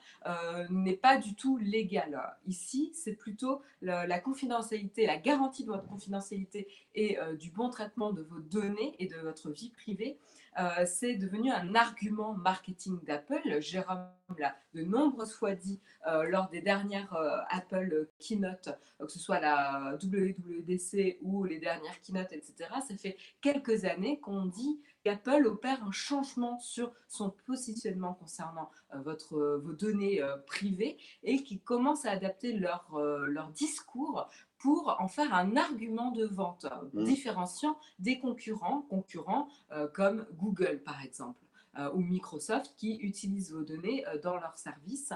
[0.71, 2.21] n'est pas du tout légale.
[2.45, 8.23] Ici, c'est plutôt la, confidentialité, la garantie de votre confidentialité et du bon traitement de
[8.23, 10.19] vos données et de votre vie privée
[10.59, 13.61] euh, c'est devenu un argument marketing d'Apple.
[13.61, 19.19] Jérôme l'a de nombreuses fois dit euh, lors des dernières euh, Apple Keynote, que ce
[19.19, 22.71] soit la WWDC ou les dernières Keynote, etc.
[22.87, 29.61] Ça fait quelques années qu'on dit qu'Apple opère un changement sur son positionnement concernant votre,
[29.63, 35.57] vos données privées et qui commence à adapter leur, leur discours pour en faire un
[35.57, 37.05] argument de vente, mmh.
[37.05, 41.41] différenciant des concurrents, concurrents euh, comme Google par exemple.
[41.79, 45.13] Euh, ou Microsoft qui utilisent vos données euh, dans leurs services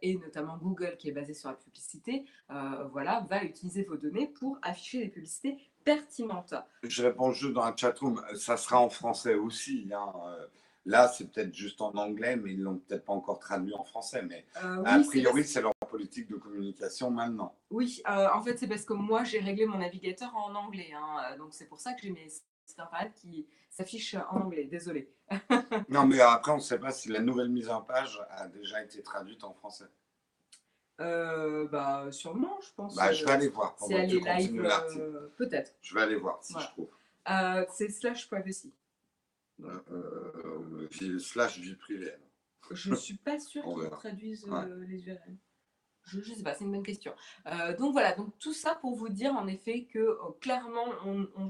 [0.00, 2.24] et notamment Google qui est basé sur la publicité,
[2.90, 6.54] voilà, va utiliser vos données pour afficher des publicités pertinentes.
[6.82, 9.88] Je réponds juste dans un chatroom, ça sera en français aussi.
[9.94, 10.12] Hein.
[10.86, 14.22] Là, c'est peut-être juste en anglais, mais ils l'ont peut-être pas encore traduit en français.
[14.22, 17.54] Mais a priori, c'est leur politique de communication maintenant.
[17.70, 20.90] Oui, euh, en fait, c'est parce que moi, j'ai réglé mon navigateur en anglais.
[20.96, 22.44] Hein, donc, c'est pour ça que j'ai mes sites
[22.78, 24.64] internet qui s'affichent en anglais.
[24.64, 25.12] Désolé.
[25.90, 28.82] non, mais après, on ne sait pas si la nouvelle mise en page a déjà
[28.82, 29.88] été traduite en français.
[31.00, 32.94] Euh, bah, sûrement, je pense.
[32.94, 33.76] Bah, je vais aller voir.
[33.78, 34.64] Si elle est live,
[34.96, 35.72] euh, peut-être.
[35.82, 36.88] Je vais aller voir si je trouve.
[37.72, 38.72] c'est slash privacy.
[41.18, 42.12] Slash vie privée.
[42.70, 44.46] Je ne suis pas sûre qu'ils traduisent
[44.86, 45.36] les URL.
[46.04, 47.12] Je ne sais pas, c'est une bonne question.
[47.46, 51.48] Euh, donc voilà, donc tout ça pour vous dire en effet que euh, clairement on,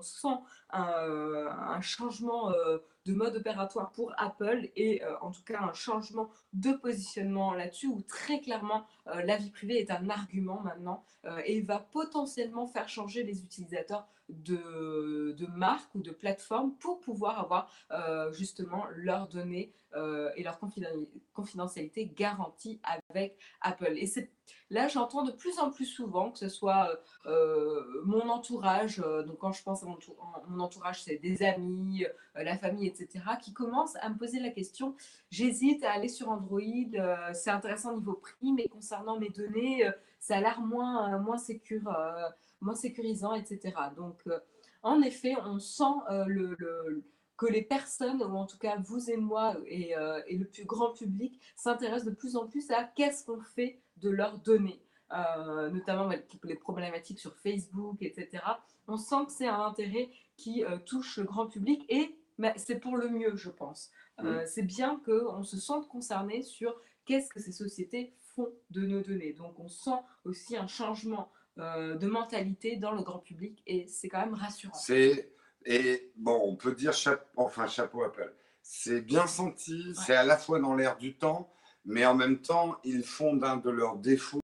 [0.00, 0.28] sent
[0.70, 6.30] un, un changement euh, de mode opératoire pour Apple et en tout cas un changement
[6.52, 11.04] de positionnement là-dessus où très clairement la vie privée est un argument maintenant
[11.46, 17.70] et va potentiellement faire changer les utilisateurs de, marques ou de plateformes pour pouvoir avoir
[18.32, 20.60] justement leurs données euh, et leur
[21.32, 23.94] confidentialité garantie avec Apple.
[23.96, 24.30] Et c'est
[24.68, 29.38] là, j'entends de plus en plus souvent que ce soit euh, mon entourage, euh, donc
[29.38, 29.96] quand je pense à mon,
[30.48, 34.94] mon entourage, c'est des amis, la famille, etc., qui commencent à me poser la question,
[35.30, 36.60] j'hésite à aller sur Android,
[37.32, 41.90] c'est intéressant niveau prix, mais concernant mes données, ça a l'air moins, moins, sécure,
[42.60, 43.74] moins sécurisant, etc.
[43.96, 44.22] Donc,
[44.82, 45.84] en effet, on sent
[46.26, 47.04] le, le
[47.38, 50.92] que les personnes, ou en tout cas vous et moi et, euh, le plus grand
[50.92, 56.10] public, s'intéressent de plus en plus à qu'est-ce qu'on fait de leurs données, euh, notamment
[56.42, 58.42] les problématiques sur Facebook, etc.
[58.88, 62.18] On sent que c'est un intérêt qui euh, touche le grand public et
[62.56, 63.90] c'est pour le mieux, je pense.
[64.46, 69.32] C'est bien qu'on se sente concerné sur qu'est-ce que ces sociétés font de nos données.
[69.32, 74.20] Donc on sent aussi un changement de mentalité dans le grand public et c'est quand
[74.20, 74.74] même rassurant.
[74.74, 75.32] C'est
[75.64, 78.34] et bon, on peut dire chapeau, enfin chapeau Apple.
[78.62, 81.52] C'est bien senti, c'est à la fois dans l'air du temps,
[81.84, 84.40] mais en même temps, ils font d'un de leurs défauts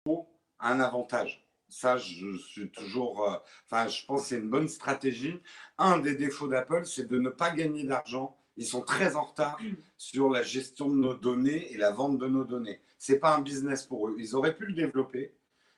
[0.61, 1.47] un avantage.
[1.69, 3.29] Ça, je suis toujours.
[3.29, 5.41] Euh, enfin, je pense que c'est une bonne stratégie.
[5.79, 8.37] Un des défauts d'Apple, c'est de ne pas gagner d'argent.
[8.57, 9.59] Ils sont très en retard
[9.97, 12.81] sur la gestion de nos données et la vente de nos données.
[12.99, 14.17] C'est pas un business pour eux.
[14.19, 15.35] Ils auraient pu le développer,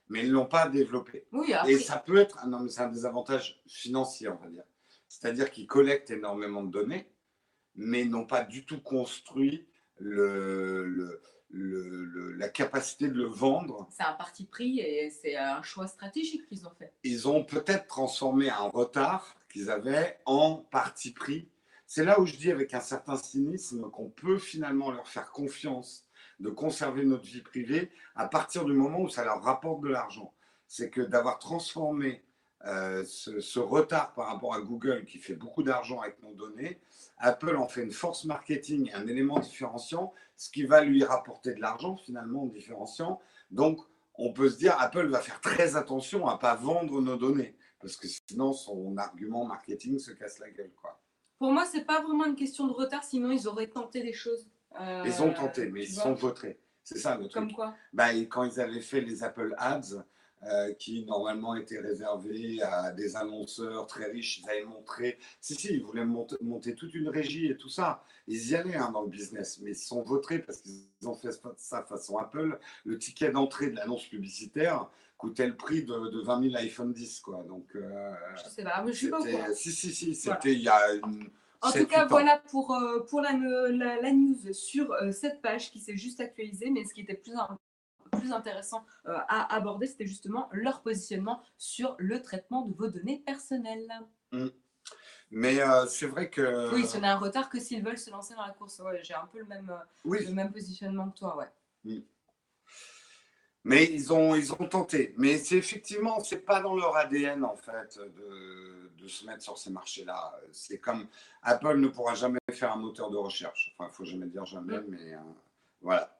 [0.08, 1.26] mais ils l'ont pas développé.
[1.66, 2.46] Et ça peut être.
[2.46, 4.64] Non, mais c'est un désavantage financier, on va dire.
[5.08, 7.08] C'est-à-dire qu'ils collectent énormément de données,
[7.74, 9.66] mais n'ont pas du tout construit
[9.98, 13.88] le, la capacité de le vendre.
[13.90, 16.92] C'est un parti pris et c'est un choix stratégique qu'ils ont fait.
[17.02, 21.48] Ils ont peut-être transformé un retard qu'ils avaient en parti pris.
[21.86, 26.05] C'est là où je dis avec un certain cynisme qu'on peut finalement leur faire confiance
[26.40, 30.32] de conserver notre vie privée à partir du moment où ça leur rapporte de l'argent.
[30.68, 32.22] C'est que d'avoir transformé
[32.64, 36.80] euh, ce, ce retard par rapport à Google qui fait beaucoup d'argent avec nos données,
[37.18, 41.60] Apple en fait une force marketing, un élément différenciant, ce qui va lui rapporter de
[41.60, 43.20] l'argent finalement en différenciant.
[43.50, 43.80] Donc,
[44.18, 47.54] on peut se dire, Apple va faire très attention à ne pas vendre nos données,
[47.80, 50.72] parce que sinon son argument marketing se casse la gueule.
[50.80, 51.00] Quoi.
[51.38, 54.48] Pour moi, c'est pas vraiment une question de retard, sinon ils auraient tenté des choses.
[54.80, 56.58] Euh, Ils ont tenté, mais ils vois, sont votés.
[56.82, 57.32] C'est ça le truc.
[57.32, 60.04] Comme quoi Bah, quand ils avaient fait les Apple Ads,
[60.42, 65.18] euh, qui normalement étaient réservés à des annonceurs très riches, ils avaient montré.
[65.40, 68.04] Si, si, ils voulaient monter, monter toute une régie et tout ça.
[68.28, 71.30] Ils y allaient hein, dans le business, mais ils sont votés parce qu'ils ont fait
[71.56, 72.58] ça façon Apple.
[72.84, 77.20] Le ticket d'entrée de l'annonce publicitaire coûtait le prix de, de 20 000 iPhone 10.
[77.20, 77.42] Quoi.
[77.48, 79.46] Donc, euh, Je sais pas, mais je suis pas au courant.
[79.54, 80.50] si, si, si, c'était Voilà.
[80.50, 81.30] il y a une.
[81.66, 85.70] En tout cas, voilà pour, euh, pour la, la- la news sur euh, cette page
[85.70, 87.34] qui s'est juste actualisée, mais ce qui était plus,
[88.12, 93.22] plus intéressant euh, à aborder, c'était justement leur positionnement sur le traitement de vos données
[93.26, 93.88] personnelles.
[95.30, 96.72] Mais euh, c'est vrai que.
[96.72, 98.78] Oui, ce n'est un retard que s'ils veulent se lancer dans la course.
[98.78, 99.72] Ouais, J'ai un peu le même,
[100.04, 102.00] Oui, le même positionnement que toi, ouais.
[103.66, 105.12] Mais ils ont, ils ont tenté.
[105.18, 109.58] Mais c'est effectivement, c'est pas dans leur ADN en fait de, de se mettre sur
[109.58, 110.40] ces marchés-là.
[110.52, 111.08] C'est comme
[111.42, 113.74] Apple ne pourra jamais faire un moteur de recherche.
[113.76, 115.18] Enfin, il faut jamais dire jamais, mais euh,
[115.82, 116.16] voilà.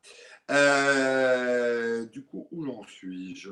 [0.50, 3.50] Euh, du coup, où j'en suis-je?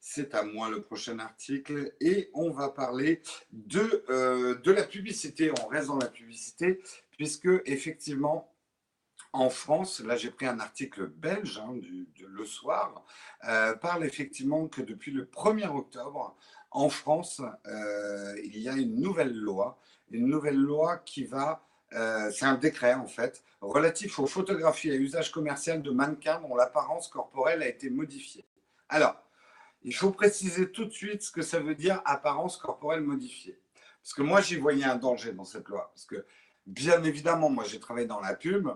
[0.00, 3.20] C'est à moi le prochain article et on va parler
[3.52, 5.52] de, euh, de la publicité.
[5.62, 6.80] On reste dans la publicité
[7.10, 8.53] puisque effectivement.
[9.34, 13.04] En France, là j'ai pris un article belge hein, du, de Le Soir,
[13.48, 16.36] euh, parle effectivement que depuis le 1er octobre,
[16.70, 19.80] en France, euh, il y a une nouvelle loi,
[20.12, 24.94] une nouvelle loi qui va, euh, c'est un décret en fait, relatif aux photographies à
[24.94, 28.44] usage commercial de mannequins dont l'apparence corporelle a été modifiée.
[28.88, 29.20] Alors,
[29.82, 33.58] il faut préciser tout de suite ce que ça veut dire apparence corporelle modifiée.
[34.00, 35.90] Parce que moi, j'y voyais un danger dans cette loi.
[35.92, 36.24] Parce que,
[36.68, 38.68] bien évidemment, moi, j'ai travaillé dans la pub.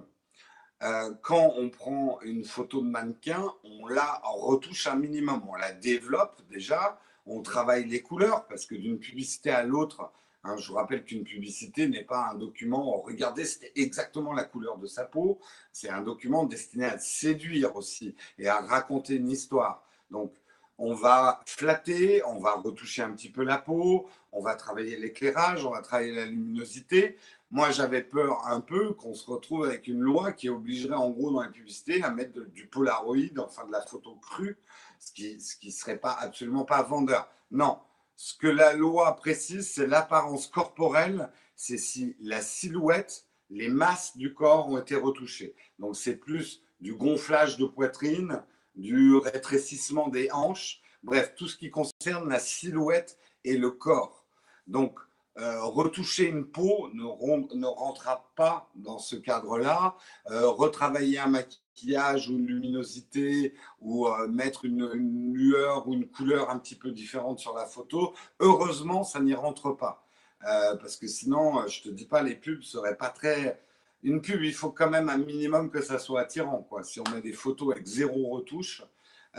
[0.82, 5.72] Euh, quand on prend une photo de mannequin, on la retouche un minimum, on la
[5.72, 10.12] développe déjà, on travaille les couleurs parce que d'une publicité à l'autre,
[10.44, 14.44] hein, je vous rappelle qu'une publicité n'est pas un document, oh, regardez, c'était exactement la
[14.44, 15.40] couleur de sa peau,
[15.72, 19.84] c'est un document destiné à séduire aussi et à raconter une histoire.
[20.12, 20.32] Donc,
[20.78, 25.66] on va flatter, on va retoucher un petit peu la peau, on va travailler l'éclairage,
[25.66, 27.16] on va travailler la luminosité.
[27.50, 31.30] Moi, j'avais peur un peu qu'on se retrouve avec une loi qui obligerait en gros
[31.30, 34.58] dans les publicités à mettre du Polaroid, enfin de la photo crue,
[34.98, 37.26] ce qui ce qui serait pas absolument pas vendeur.
[37.50, 37.78] Non,
[38.16, 44.34] ce que la loi précise, c'est l'apparence corporelle, c'est si la silhouette, les masses du
[44.34, 45.54] corps ont été retouchées.
[45.78, 48.42] Donc c'est plus du gonflage de poitrine,
[48.74, 54.26] du rétrécissement des hanches, bref, tout ce qui concerne la silhouette et le corps.
[54.66, 54.98] Donc
[55.38, 59.94] euh, retoucher une peau ne, ron- ne rentrera pas dans ce cadre-là.
[60.30, 66.08] Euh, retravailler un maquillage ou une luminosité ou euh, mettre une, une lueur ou une
[66.08, 70.04] couleur un petit peu différente sur la photo, heureusement, ça n'y rentre pas.
[70.40, 73.60] Parce que sinon, je te dis pas, les pubs seraient pas très.
[74.04, 76.64] Une pub, il faut quand même un minimum que ça soit attirant.
[76.68, 76.84] Quoi.
[76.84, 78.84] Si on met des photos avec zéro retouche,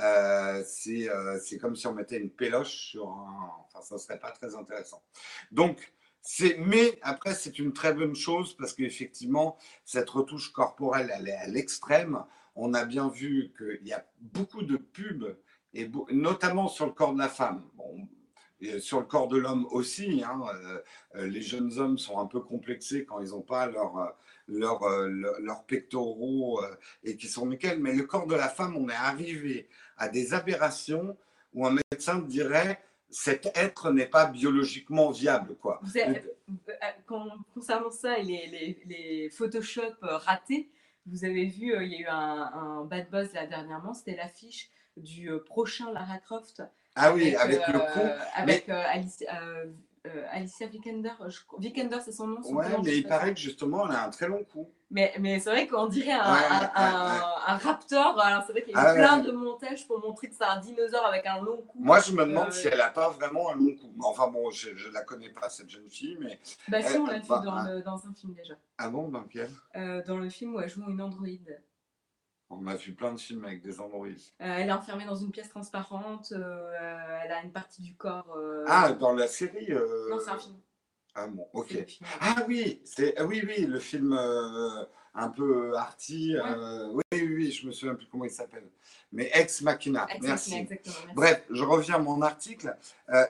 [0.01, 3.51] euh, c'est euh, c'est comme si on mettait une péloche sur un.
[3.67, 5.03] Enfin, ça serait pas très intéressant.
[5.51, 11.27] Donc, c'est, mais après, c'est une très bonne chose parce qu'effectivement, cette retouche corporelle, elle
[11.29, 12.23] est à l'extrême.
[12.55, 15.37] On a bien vu qu'il y a beaucoup de pubs,
[15.73, 17.63] et notamment sur le corps de la femme.
[17.75, 18.07] Bon,
[18.79, 20.21] sur le corps de l'homme aussi.
[20.25, 20.41] hein,
[21.15, 24.09] euh, les jeunes hommes sont un peu complexés quand ils n'ont pas leur, euh,
[24.49, 26.61] leur, leur- leurs pectoraux
[27.03, 27.79] et qui sont nickel.
[27.79, 31.15] Mais le corps de la femme, on est arrivé à des aberrations
[31.53, 32.79] où un médecin dirait
[33.11, 35.55] cet être n'est pas biologiquement viable.
[35.55, 35.79] Quoi.
[35.83, 36.73] Vous avez- euh,
[37.07, 40.69] con- concernant ça et les, les, les Photoshop euh, ratés,
[41.05, 44.15] vous avez vu, euh, il y a eu un, un bad buzz là dernièrement, c'était
[44.15, 46.61] l'affiche du euh, prochain Lara Croft
[46.95, 49.65] Ah oui, avec le euh, avec euh, Alice- euh,
[50.05, 51.11] euh, Alicia Vikander.
[51.29, 52.43] Je- Vikander, c'est son nom.
[52.43, 54.69] son Ouais, je mais il paraît que justement, elle a un très long cou.
[54.91, 57.21] Mais, mais c'est vrai qu'on dirait un, Ouais, un, ouais, un- ouais.
[57.47, 58.19] un raptor.
[58.19, 60.43] Alors c'est vrai qu'il y a eu Ah plein de montages pour montrer que c'est
[60.43, 61.77] un dinosaure avec un long cou.
[61.79, 63.93] Moi, je me demande Euh, si elle n'a pas vraiment un long cou.
[64.03, 66.39] Enfin bon, je ne la connais pas, cette jeune fille, mais...
[66.67, 67.69] Bah si, on l'a vu bah, dans, hein.
[67.75, 68.55] le- dans un film déjà.
[68.79, 71.61] Ah bon, dans quel Euh, dans le film où elle joue une androïde.
[72.49, 74.17] On a vu plein de films avec des androïdes.
[74.41, 76.31] Euh, elle est enfermée dans une pièce transparente.
[76.35, 78.35] elle a une partie du corps.
[78.65, 79.69] Ah, dans la série
[80.09, 80.55] Non, c'est un film.
[81.15, 81.75] Ah bon, ok.
[82.21, 86.35] Ah oui, c'est ah oui, oui, le film euh, un peu arty.
[86.93, 88.69] oui, oui, je me souviens plus comment il s'appelle.
[89.11, 90.07] Mais Ex Machina.
[90.21, 90.67] merci.
[91.15, 92.75] Bref, je reviens à mon article.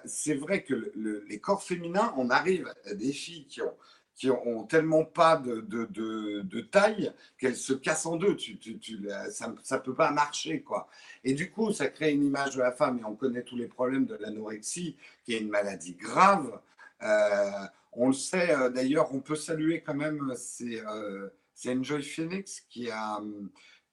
[0.05, 0.91] c'est vrai que
[1.27, 3.73] les corps féminins, on arrive à des filles qui ont
[4.19, 8.35] qui ont tellement pas de, de, de, taille qu'elles se cassent en deux.
[8.35, 8.99] Tu, tu, tu,
[9.31, 10.61] ça ne peut pas marcher.
[10.61, 10.89] quoi.
[11.23, 12.99] Et du coup, ça crée une image de la femme.
[12.99, 16.59] Et on connaît tous les problèmes de l'anorexie, qui est une maladie grave.
[17.03, 21.29] Euh, on le sait, euh, d'ailleurs, on peut saluer quand même, c'est euh,
[21.67, 23.19] Enjoy Phoenix qui a,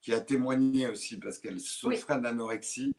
[0.01, 2.95] qui a témoigné aussi parce qu'elle souffrait d'anorexie.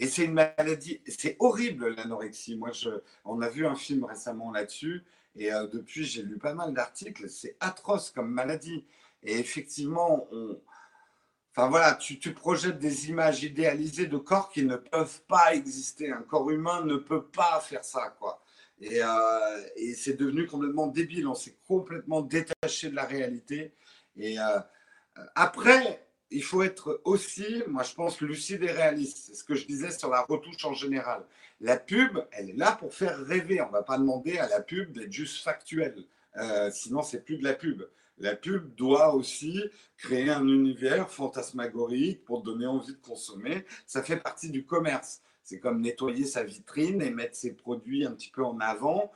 [0.00, 2.56] Et c'est une maladie, c'est horrible l'anorexie.
[2.56, 2.88] Moi, je,
[3.26, 5.04] on a vu un film récemment là-dessus.
[5.36, 7.28] Et euh, depuis, j'ai lu pas mal d'articles.
[7.28, 8.86] C'est atroce comme maladie.
[9.22, 10.58] Et effectivement, on...
[11.50, 16.10] enfin voilà, tu, tu, projettes des images idéalisées de corps qui ne peuvent pas exister.
[16.10, 18.42] Un corps humain ne peut pas faire ça, quoi.
[18.80, 21.26] Et, euh, et c'est devenu complètement débile.
[21.26, 23.74] On s'est complètement détaché de la réalité.
[24.16, 24.58] Et euh,
[25.34, 29.18] après, il faut être aussi, moi je pense, lucide et réaliste.
[29.26, 31.24] C'est ce que je disais sur la retouche en général.
[31.60, 33.60] La pub, elle est là pour faire rêver.
[33.60, 36.04] On ne va pas demander à la pub d'être juste factuelle.
[36.36, 37.82] Euh, sinon, c'est plus de la pub.
[38.20, 39.62] La pub doit aussi
[39.96, 43.64] créer un univers fantasmagorique pour donner envie de consommer.
[43.86, 45.22] Ça fait partie du commerce.
[45.42, 49.10] C'est comme nettoyer sa vitrine et mettre ses produits un petit peu en avant.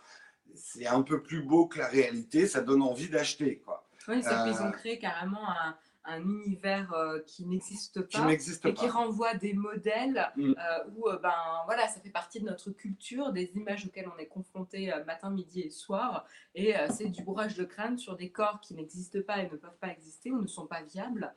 [0.54, 2.46] C'est un peu plus beau que la réalité.
[2.46, 3.62] Ça donne envie d'acheter.
[4.08, 8.74] Oui, c'est qu'ils ont euh, créé carrément un, un univers euh, qui n'existe pas et
[8.74, 10.50] qui renvoie des modèles mm.
[10.50, 11.32] euh, où euh, ben
[11.64, 15.60] voilà ça fait partie de notre culture des images auxquelles on est confronté matin midi
[15.60, 16.26] et soir.
[16.54, 19.78] Et c'est du bourrage de crâne sur des corps qui n'existent pas et ne peuvent
[19.80, 21.34] pas exister ou ne sont pas viables.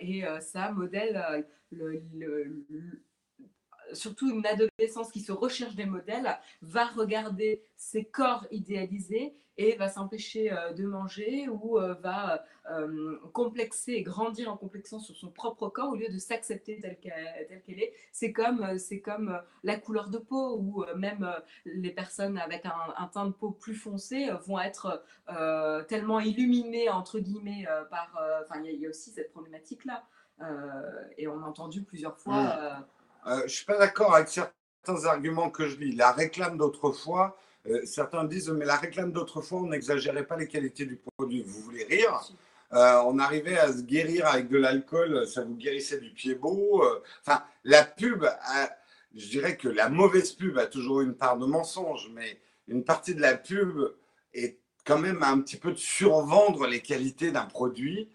[0.00, 2.02] Et ça modèle le,
[3.96, 9.88] surtout une adolescence qui se recherche des modèles, va regarder ses corps idéalisés et va
[9.88, 15.30] s'empêcher euh, de manger ou euh, va euh, complexer et grandir en complexant sur son
[15.30, 17.94] propre corps au lieu de s'accepter telle qu'elle est.
[18.12, 21.30] C'est comme, c'est comme la couleur de peau ou même
[21.64, 25.04] les personnes avec un, teint de peau plus foncé vont être
[25.88, 28.18] tellement illuminées, entre guillemets, par...
[28.42, 30.04] Enfin, il y, a aussi cette problématique-là.
[31.16, 32.84] et on a entendu plusieurs fois...
[33.26, 35.94] je ne suis pas d'accord avec certains arguments que je lis.
[35.94, 37.36] La réclame d'autrefois,
[37.68, 41.42] euh, certains disent, mais la réclame d'autrefois, on n'exagérait pas les qualités du produit.
[41.42, 42.20] Vous voulez rire?
[42.72, 46.82] Euh, on arrivait à se guérir avec de l'alcool, ça vous guérissait du pied beau.
[46.84, 48.26] Euh, enfin, la pub,
[49.14, 53.14] je dirais que la mauvaise pub a toujours une part de mensonge, mais une partie
[53.14, 53.80] de la pub
[54.34, 58.10] est quand même un petit peu de survendre les qualités d'un produit.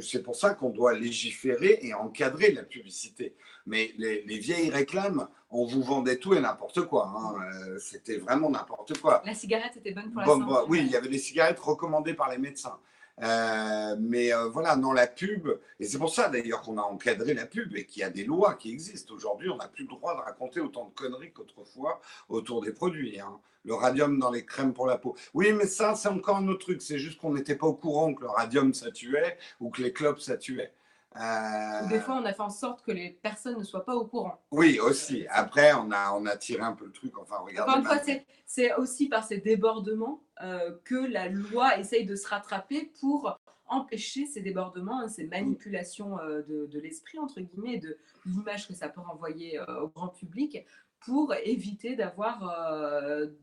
[0.00, 3.34] c'est pour ça qu'on doit légiférer et encadrer la publicité.
[3.66, 7.12] Mais les, vieilles réclames, on vous vendait tout et n'importe quoi.
[7.16, 7.34] Hein.
[7.42, 9.22] Euh, c'était vraiment n'importe quoi.
[9.24, 10.66] La cigarette était bonne pour la santé.
[10.68, 12.78] oui, il y avait des cigarettes recommandées par les médecins.
[13.22, 15.48] Euh, mais euh, voilà, dans la pub,
[15.78, 18.24] et c'est pour ça d'ailleurs qu'on a encadré la pub et qu'il y a des
[18.24, 19.14] lois qui existent.
[19.14, 23.20] Aujourd'hui, on n'a plus le droit de raconter autant de conneries qu'autrefois autour des produits.
[23.20, 23.38] Hein.
[23.64, 25.16] Le radium dans les crèmes pour la peau.
[25.32, 26.82] Oui, mais ça, c'est encore un autre truc.
[26.82, 29.92] C'est juste qu'on n'était pas au courant que le radium, ça tuait ou que les
[29.92, 30.72] clopes, ça tuait.
[31.16, 31.86] Euh...
[31.88, 34.40] Des fois, on a fait en sorte que les personnes ne soient pas au courant.
[34.50, 35.26] Oui, aussi.
[35.30, 37.16] Après, on a, on a tiré un peu le truc.
[37.18, 37.70] Enfin, regardez.
[37.70, 38.00] Encore une fois,
[38.46, 44.26] c'est aussi par ces débordements euh, que la loi essaye de se rattraper pour empêcher
[44.26, 47.96] ces débordements, hein, ces manipulations euh, de, de l'esprit, entre guillemets, de
[48.26, 50.64] l'image que ça peut renvoyer au grand public,
[51.00, 52.40] pour éviter d'avoir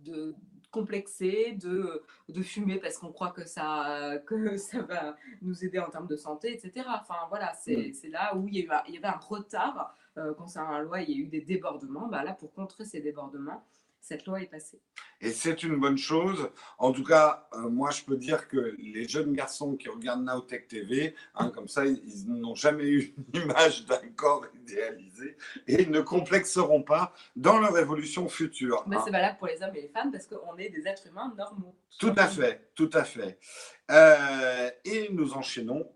[0.04, 0.36] de
[0.72, 5.90] complexé de, de fumer parce qu'on croit que ça, que ça va nous aider en
[5.90, 6.88] termes de santé, etc.
[7.00, 8.12] Enfin voilà, c'est mm.
[8.12, 11.10] là où il y, avait, il y avait un retard euh, concernant la loi, il
[11.10, 12.08] y a eu des débordements.
[12.08, 13.64] Bah, là, pour contrer ces débordements,
[14.02, 14.82] cette loi est passée.
[15.22, 16.50] Et c'est une bonne chose.
[16.80, 20.68] En tout cas, euh, moi, je peux dire que les jeunes garçons qui regardent Nowtech
[20.68, 25.38] TV, hein, comme ça, ils, n'ont jamais eu une image d'un corps idéalisé
[25.68, 28.84] et ils ne complexeront pas dans leur évolution future.
[28.88, 31.34] Mais c'est valable pour les hommes et les femmes parce qu'on est des êtres humains
[31.38, 31.76] normaux.
[32.00, 33.40] Tout à fait, tout à fait.
[33.92, 35.88] Euh, et nous enchaînons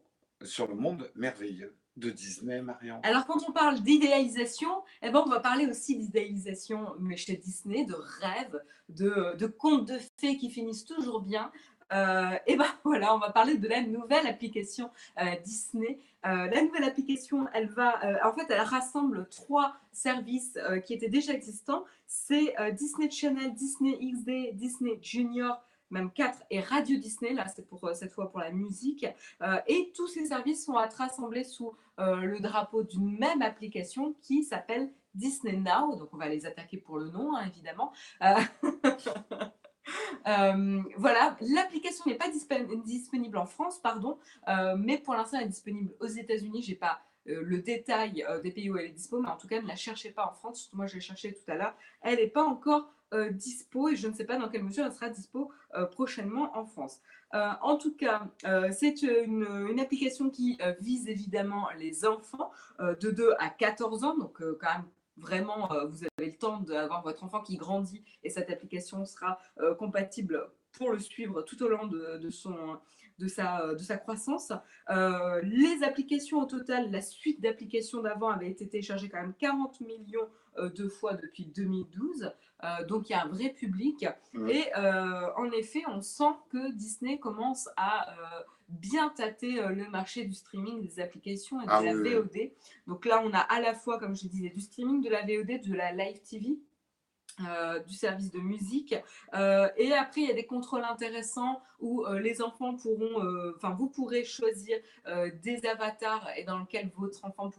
[0.44, 5.30] sur le monde merveilleux de Disney, Marion Alors, quand on parle d'idéalisation, eh ben, on
[5.30, 10.50] va parler aussi d'idéalisation, mais chez Disney, de rêves, de, de contes de fées qui
[10.50, 11.52] finissent toujours bien.
[11.94, 14.90] Euh, et ben voilà, on va parler de la nouvelle application
[15.22, 16.00] euh, Disney.
[16.26, 21.34] Euh, la nouvelle application, elle va, en fait, elle rassemble trois services qui étaient déjà
[21.34, 21.86] existants.
[22.08, 25.62] C'est Disney Channel, Disney XD, Disney Junior,
[25.96, 29.06] même 4 et Radio Disney, là c'est pour cette fois pour la musique.
[29.68, 34.44] et tous ces services sont à rassembler sous euh, le drapeau d'une même application qui
[34.44, 35.96] s'appelle Disney Now.
[35.96, 37.92] Donc on va les attaquer pour le nom, hein, évidemment.
[38.22, 38.36] Euh,
[40.28, 42.32] Euh, voilà, l'application n'est pas
[42.84, 44.18] disponible en France, pardon,
[44.48, 46.64] euh, mais pour l'instant elle est disponible aux États-Unis.
[46.64, 49.62] J'ai pas euh, le détail des pays où elle est dispo, mais en tout cas
[49.62, 50.72] ne la cherchez pas en France.
[50.74, 51.76] Moi je l'ai cherché tout à l'heure.
[52.02, 52.90] Elle n'est pas encore
[53.32, 55.52] dispo et je ne sais pas dans quelle mesure elle sera dispo
[55.92, 57.02] prochainement en France.
[57.34, 58.28] en tout cas,
[58.72, 64.74] c'est une, application qui vise évidemment les enfants de 2 à 14 ans, donc quand
[64.74, 64.86] même
[65.18, 69.40] vraiment, euh, vous avez le temps d'avoir votre enfant qui grandit et cette application sera
[69.60, 72.78] euh, compatible pour le suivre tout au long de, son,
[73.18, 74.52] de, sa, de sa croissance.
[74.90, 79.80] Euh, les applications au total, la suite d'applications d'avant avait été téléchargée quand même 40
[79.82, 82.32] millions de fois depuis 2012.
[82.88, 84.06] Donc il y a un vrai public.
[84.34, 84.50] Mmh.
[84.50, 88.08] Et en effet, on sent que Disney commence à
[88.70, 92.52] bien tâter euh, le marché du streaming, des applications et de ah la VOD.
[92.88, 95.62] Donc là, on a à la fois, comme je disais, du streaming, de la VOD,
[95.62, 96.58] de la live TV.
[97.46, 98.96] Euh, du service de musique.
[99.34, 103.22] Euh, et après, il y a des contrôles intéressants où les enfants pourront,
[103.58, 104.78] enfin, vous pourrez choisir
[105.44, 107.52] des avatars et dans lequel votre enfant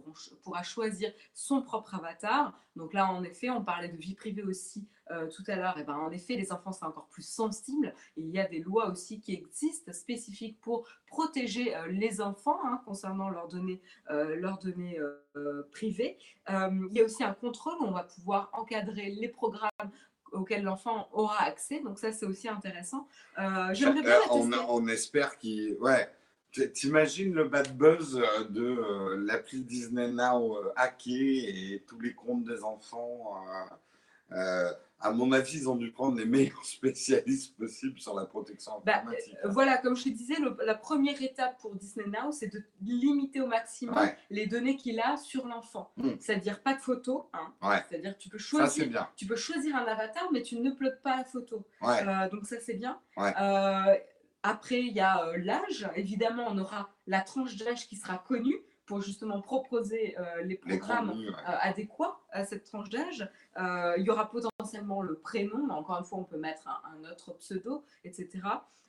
[0.43, 2.59] pourra choisir son propre avatar.
[2.75, 5.85] Donc là, en effet, on parlait de vie privée aussi euh, tout à l'heure, eh
[5.85, 7.95] ben, en effet, les enfants sont encore plus sensibles.
[8.17, 12.59] Et il y a des lois aussi qui existent spécifiques pour protéger euh, les enfants
[12.65, 13.81] hein, concernant leurs données,
[14.11, 14.99] euh, leurs données
[15.71, 16.19] privées.
[16.49, 19.71] il y a aussi un contrôle où on va pouvoir encadrer les programmes
[20.33, 21.81] auxquels l'enfant aura accès.
[21.81, 23.07] Donc ça, c'est aussi intéressant.
[23.73, 25.77] J'aimerais bien on, on, espère qu'il...
[25.81, 26.11] Ouais.
[26.73, 33.45] T'imagines le bad buzz de l'appli Disney Now hacké et tous les comptes des enfants
[35.01, 38.99] à mon avis, ils ont dû prendre les meilleurs spécialistes possibles sur la protection bah,
[38.99, 39.37] informatique.
[39.43, 39.49] Hein.
[39.51, 43.47] voilà, comme je te disais, la première étape pour Disney Now, c'est de limiter au
[43.47, 45.93] maximum les données qu'il a sur l'enfant.
[45.97, 46.13] Hmm.
[46.21, 47.25] C'est-à-dire pas de photos.
[47.33, 47.83] Hein.
[47.89, 51.25] C'est-à-dire tu peux choisir, tu peux choisir un avatar, mais tu ne uploades pas la
[51.25, 51.65] photo.
[51.83, 52.99] Euh, donc ça c'est bien.
[53.19, 53.97] Euh,
[54.43, 55.89] après, il y a euh, l'âge.
[55.97, 58.57] Évidemment, on aura la tranche d'âge qui sera connue
[58.87, 63.29] pour justement proposer euh, les programmes euh, adéquats à cette tranche d'âge.
[63.59, 67.11] Euh, il y aura potentiellement le prénom, mais encore une fois, on peut mettre un,
[67.11, 68.29] autre pseudo, etc.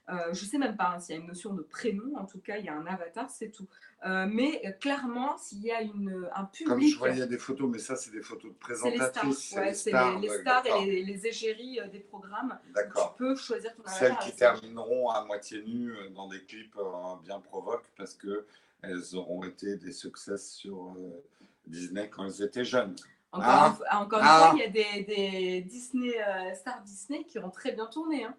[0.07, 2.39] je ne sais même pas hein, s'il y a une notion de prénom, en tout
[2.39, 3.67] cas, il y a un avatar, c'est tout.
[4.05, 6.67] mais clairement, s'il y a une, un public.
[6.67, 9.49] Comme je vois, il y a des photos, mais ça, c'est des photos de présentatrices.
[9.49, 12.57] C'est les stars, les, stars et les, égéries des programmes.
[12.73, 13.15] D'accord.
[13.17, 13.99] Tu peux choisir ton avatar.
[13.99, 16.77] Celles qui termineront à moitié nues dans des clips
[17.23, 18.45] bien provoques parce que
[18.81, 21.23] elles auront été des succès sur euh,
[21.65, 22.95] Disney quand elles étaient jeunes.
[23.31, 24.51] Encore, une, fois, ah.
[24.51, 24.53] Ah.
[24.55, 24.69] il y a
[25.03, 28.23] des, Disney, euh, stars Disney qui ont très bien tourné.
[28.23, 28.35] Hein.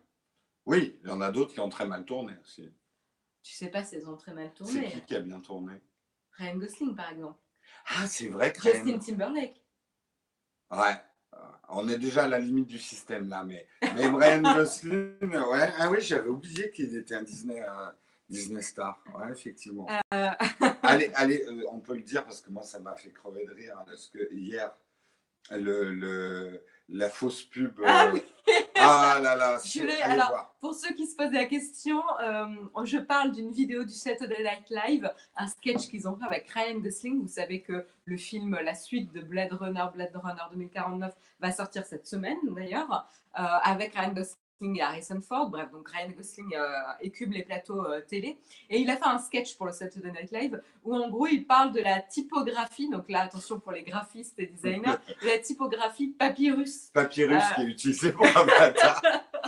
[0.66, 2.72] Oui, il y en a d'autres qui ont très mal tourné aussi.
[3.42, 4.90] Tu sais pas si elles ont très mal tourné.
[4.90, 5.80] C'est qui qui a bien tourné?
[6.32, 7.38] Ryan Gosling, par exemple.
[7.86, 9.62] Ah, c'est vrai que Justin Timberlake.
[10.70, 10.96] Ouais.
[11.70, 15.72] On est déjà à la limite du système là, mais, mais Ryan Gosling, ouais.
[15.78, 17.60] Ah oui, j'avais oublié qu'il était un Disney.
[17.60, 17.90] Euh,
[18.28, 19.86] Disney Star, ouais, effectivement.
[20.12, 20.30] Euh.
[20.82, 23.52] allez, allez euh, on peut le dire parce que moi, ça m'a fait crever de
[23.52, 23.74] rire.
[23.78, 24.70] Hein, parce que hier,
[25.50, 27.80] le, le, la fausse pub.
[27.86, 28.20] Ah, euh,
[28.76, 32.02] ah là là, je alors, pour ceux qui se posent la question,
[32.84, 36.78] je parle d'une vidéo du Saturday Night Live, un sketch qu'ils ont fait avec Ryan
[36.80, 37.22] Gosling.
[37.22, 41.86] Vous savez que le film, la suite de Blade Runner, Blade Runner 2049, va sortir
[41.86, 45.50] cette semaine d'ailleurs, avec Ryan Gosling et Harrison Ford.
[45.50, 46.68] Bref, donc Ryan Gosling euh,
[47.00, 48.38] écube les plateaux euh, télé.
[48.70, 51.46] Et il a fait un sketch pour le Saturday Night Live où en gros il
[51.46, 52.88] parle de la typographie.
[52.88, 56.90] Donc là, attention pour les graphistes et designers, la typographie papyrus.
[56.92, 59.02] Papyrus qui est euh, utilisé pour Avatar.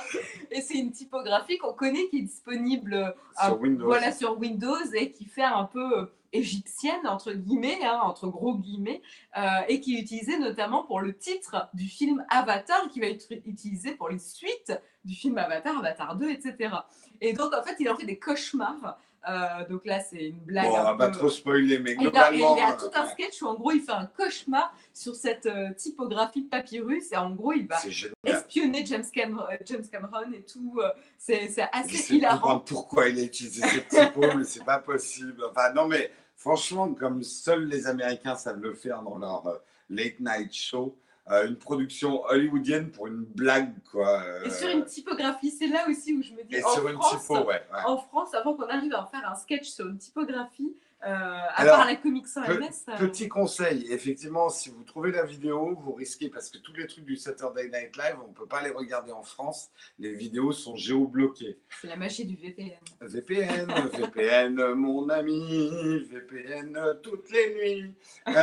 [0.51, 3.87] et c'est une typographie qu'on connaît qui est disponible sur, Windows.
[3.87, 9.03] Voilà, sur Windows et qui fait un peu égyptienne, entre guillemets, hein, entre gros guillemets,
[9.37, 13.27] euh, et qui est utilisée notamment pour le titre du film Avatar, qui va être
[13.47, 14.73] utilisé pour les suites
[15.05, 16.75] du film Avatar, Avatar 2, etc.
[17.21, 18.99] Et donc, en fait, il en fait des cauchemars.
[19.29, 20.65] Euh, donc là, c'est une blague.
[20.65, 22.57] Bon, on va pas trop spoiler, mais globalement.
[22.57, 25.47] Il y a, tout un sketch où, en gros, il fait un cauchemar sur cette
[25.47, 27.77] euh, typographie papyrus et en gros, il va
[28.25, 30.81] espionner James Cameron, James Cameron et tout.
[31.19, 32.61] c'est assez hilarant.
[32.61, 35.45] pourquoi il a utilisé cette typo, mais c'est pas possible.
[35.51, 36.11] Enfin, non, mais
[36.41, 39.59] franchement, comme seuls les Américains savent le faire dans leur euh,
[39.91, 41.10] late night show, euh,
[41.47, 44.23] une production hollywoodienne pour une blague, quoi.
[44.23, 44.45] Euh.
[44.45, 46.57] Et sur une typographie, c'est là aussi où je me dis.
[46.57, 49.87] Et sur une typo, ouais, En France, avant qu'on arrive à faire un sketch sur
[49.87, 51.09] une typographie, Euh,
[51.55, 52.85] à part la Comic Sans MS.
[52.89, 52.99] Euh.
[52.99, 57.07] Petit conseil, effectivement, si vous trouvez la vidéo, vous risquez, parce que tous les trucs
[57.07, 59.71] du Saturday Night Live, on ne peut pas les regarder en France.
[59.99, 61.59] Les vidéos sont géobloquées.
[61.81, 62.79] C'est la magie du VPN.
[63.01, 67.95] VPN, VPN, mon ami, VPN toutes les nuits.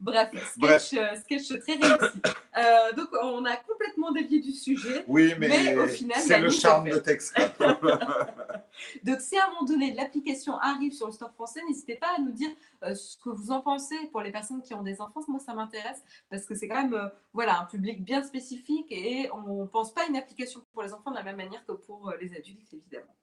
[0.00, 2.20] Bref, sketch, euh, sketch très réussi.
[2.58, 5.04] Euh, donc, on a complètement dévié du sujet.
[5.06, 7.36] Oui, mais, au final, c'est le charme de texte.
[9.04, 12.20] donc, si à un moment donné l'application arrive sur le store français, n'hésitez pas à
[12.20, 12.50] nous dire
[12.82, 15.20] euh, ce que vous en pensez pour les personnes qui ont des enfants.
[15.28, 19.62] Moi, ça m'intéresse parce que c'est quand même voilà, un public bien spécifique et on
[19.62, 22.12] ne pense pas à une application pour les enfants de la même manière que pour
[22.20, 23.14] les adultes, évidemment.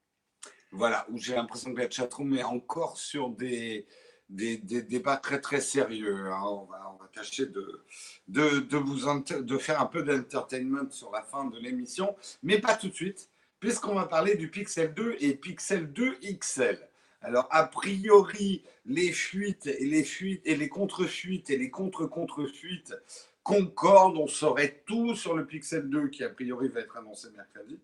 [0.70, 3.86] Voilà, j'ai l'impression que la chatroom est encore sur des
[4.28, 6.26] des, débats très très sérieux.
[6.30, 6.42] Hein.
[6.44, 7.84] On, va, on, va, tâcher de,
[8.28, 9.08] de, de vous
[9.42, 13.30] de faire un peu d'entertainment sur la fin de l'émission, mais pas tout de suite,
[13.60, 16.87] puisqu'on va parler du Pixel 2 et Pixel 2 XL.
[17.20, 22.94] Alors, a priori, les fuites et les fuites et les contre-fuites et les contre-contre-fuites
[23.42, 24.18] concordent.
[24.18, 27.80] On saurait tout sur le Pixel 2 qui, a priori, va être annoncé mercredi.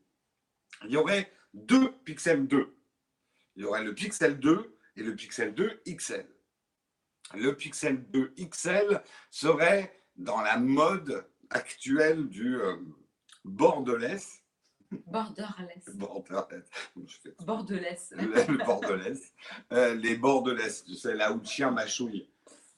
[0.84, 2.74] Il y aurait deux Pixel 2.
[3.56, 6.26] Il y aurait le Pixel 2 et le Pixel 2 XL
[7.32, 12.76] le Pixel 2 XL serait dans la mode actuelle du euh,
[13.44, 14.18] bordelais.
[15.06, 15.84] Borderless.
[15.94, 16.64] Borderless.
[17.40, 17.98] Bordelais.
[18.12, 19.20] Le bordelais.
[19.72, 22.28] Euh, les bordelais, tu sais, là où le chien mâchouille.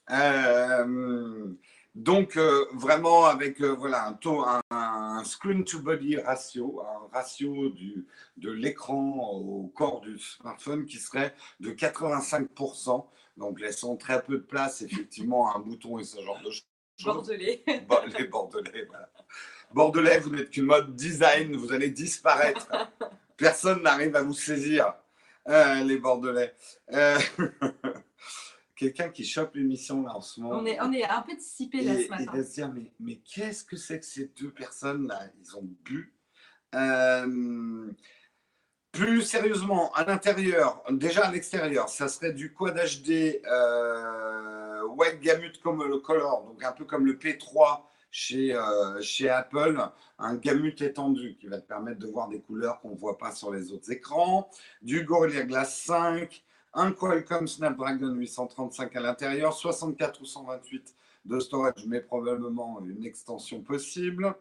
[0.09, 1.53] Euh,
[1.95, 2.37] donc,
[2.73, 8.07] vraiment, avec voilà, un, taux, un, screen to body ratio, un ratio du,
[8.37, 13.05] de l'écran au corps du smartphone qui serait de 85%,
[13.37, 16.65] donc, laissons très peu de place, effectivement, à un bouton et ce genre de choses.
[17.03, 17.63] Bordelais.
[18.17, 19.09] les Bordelais, voilà.
[19.73, 22.67] Bordelais, vous n'êtes qu'une mode design, vous allez disparaître.
[23.37, 24.93] Personne n'arrive à vous saisir,
[25.47, 26.53] euh, les Bordelais.
[26.93, 27.19] Euh,
[28.75, 30.59] quelqu'un qui chope l'émission là en ce moment.
[30.59, 32.25] On est, on est un peu dissipé là ce matin.
[32.33, 35.21] Il va se dire, mais, mais qu'est-ce que c'est que ces deux personnes là?
[35.39, 36.13] Ils ont bu.
[36.75, 37.91] Euh,
[38.91, 45.61] plus sérieusement, à l'intérieur, déjà à l'extérieur, ça serait du Quad HD euh, White Gamut
[45.61, 49.79] comme le Color, donc un peu comme le P3 chez, euh, chez Apple,
[50.17, 53.31] un Gamut étendu qui va te permettre de voir des couleurs qu'on ne voit pas
[53.31, 54.49] sur les autres écrans,
[54.81, 56.43] du Gorilla Glass 5,
[56.73, 60.95] un Qualcomm Snapdragon 835 à l'intérieur, 64 ou 128
[61.25, 64.33] de storage, mais probablement une extension possible.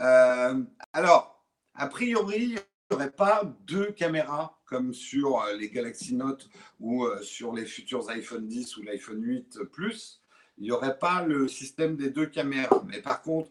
[0.00, 0.62] Euh,
[0.92, 1.44] alors,
[1.74, 2.56] a priori,
[2.90, 6.48] n'y aurait pas deux caméras comme sur euh, les Galaxy Note
[6.80, 10.19] ou sur les futurs iPhone 10 ou l'iPhone 8 Plus.
[10.60, 12.82] Il n'y aurait pas le système des deux caméras.
[12.86, 13.50] Mais par contre,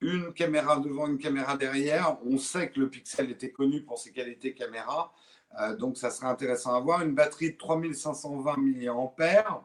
[0.00, 4.12] une caméra devant, une caméra derrière, on sait que le Pixel était connu pour ses
[4.12, 5.12] qualités caméra.
[5.60, 7.02] Euh, donc, ça serait intéressant à voir.
[7.02, 9.64] Une batterie de 3520 mAh.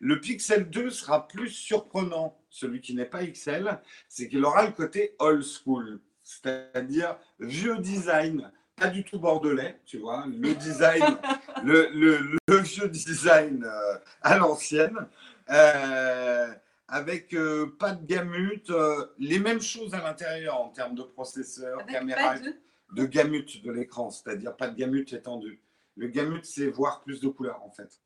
[0.00, 4.72] Le Pixel 2 sera plus surprenant, celui qui n'est pas XL, c'est qu'il aura le
[4.72, 11.02] côté old school, c'est-à-dire vieux design pas du tout bordelais, tu vois, le design,
[11.64, 15.06] le, le, le, vieux design euh, à l'ancienne,
[15.50, 16.54] euh,
[16.88, 18.70] avec euh, pas de gamut,
[19.18, 22.54] les mêmes choses à l'intérieur en termes de processeur, caméra, de...
[22.92, 25.60] de gamut de l'écran, c'est-à-dire pas de gamut étendu.
[25.96, 28.00] Le gamut, c'est voir plus de couleurs en fait.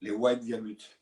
[0.00, 0.98] Les white gamut.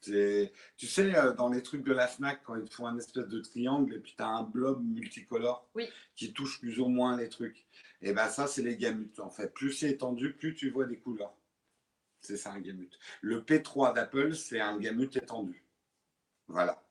[0.00, 3.40] Tu sais, euh, dans les trucs de la FNAC, quand ils font un espèce de
[3.40, 5.68] triangle et puis tu as un blob multicolore
[6.14, 7.66] qui touche plus ou moins les trucs.
[8.00, 9.52] Et bien ça, c'est les gamut en fait.
[9.52, 11.34] Plus c'est étendu, plus tu vois des couleurs.
[12.20, 12.90] C'est ça un gamut.
[13.20, 15.64] Le P3 d'Apple, c'est un gamut étendu.
[16.48, 16.82] Voilà.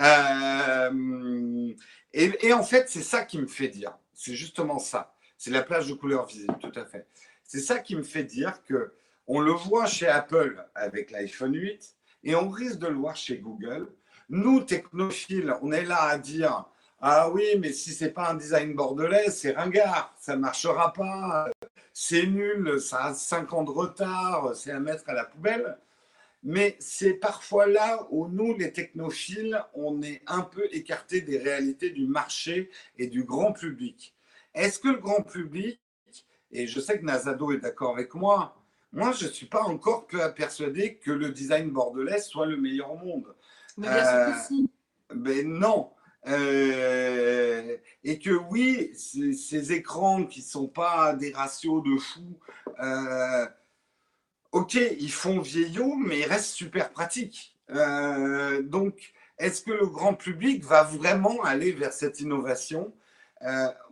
[0.00, 1.74] Euh,
[2.12, 3.96] et, en fait, c'est ça qui me fait dire.
[4.14, 5.14] C'est justement ça.
[5.36, 7.06] C'est la plage de couleurs visibles, tout à fait.
[7.44, 8.92] C'est ça qui me fait dire que
[9.26, 13.38] on le voit chez Apple avec l'iPhone 8 et on risque de le voir chez
[13.38, 13.92] Google.
[14.30, 16.64] Nous, technophiles, on est là à dire
[17.00, 21.48] Ah oui, mais si c'est pas un design bordelais, c'est ringard, ça ne marchera pas,
[22.00, 25.76] c'est nul, ça a 5 ans de retard, c'est à mettre à la poubelle.
[26.44, 31.90] Mais c'est parfois là où nous, les technophiles, on est un peu écartés des réalités
[31.90, 34.14] du marché et du grand public.
[34.54, 35.80] Est-ce que le grand public,
[36.52, 38.56] et je sais que Nazado est d'accord avec moi,
[38.92, 42.96] moi, je ne suis pas encore persuadé que le design bordelais soit le meilleur au
[42.96, 43.34] monde.
[43.76, 44.70] Mais bien sûr que si.
[45.16, 45.90] Mais non.
[46.28, 52.38] Euh, et que oui, ces, écrans qui ne sont pas des ratios de fou,
[52.82, 53.46] euh,
[54.52, 57.56] ok, ils font vieillot, mais ils restent super pratiques.
[57.70, 62.92] Euh, donc, est-ce que le grand public va vraiment aller vers cette innovation?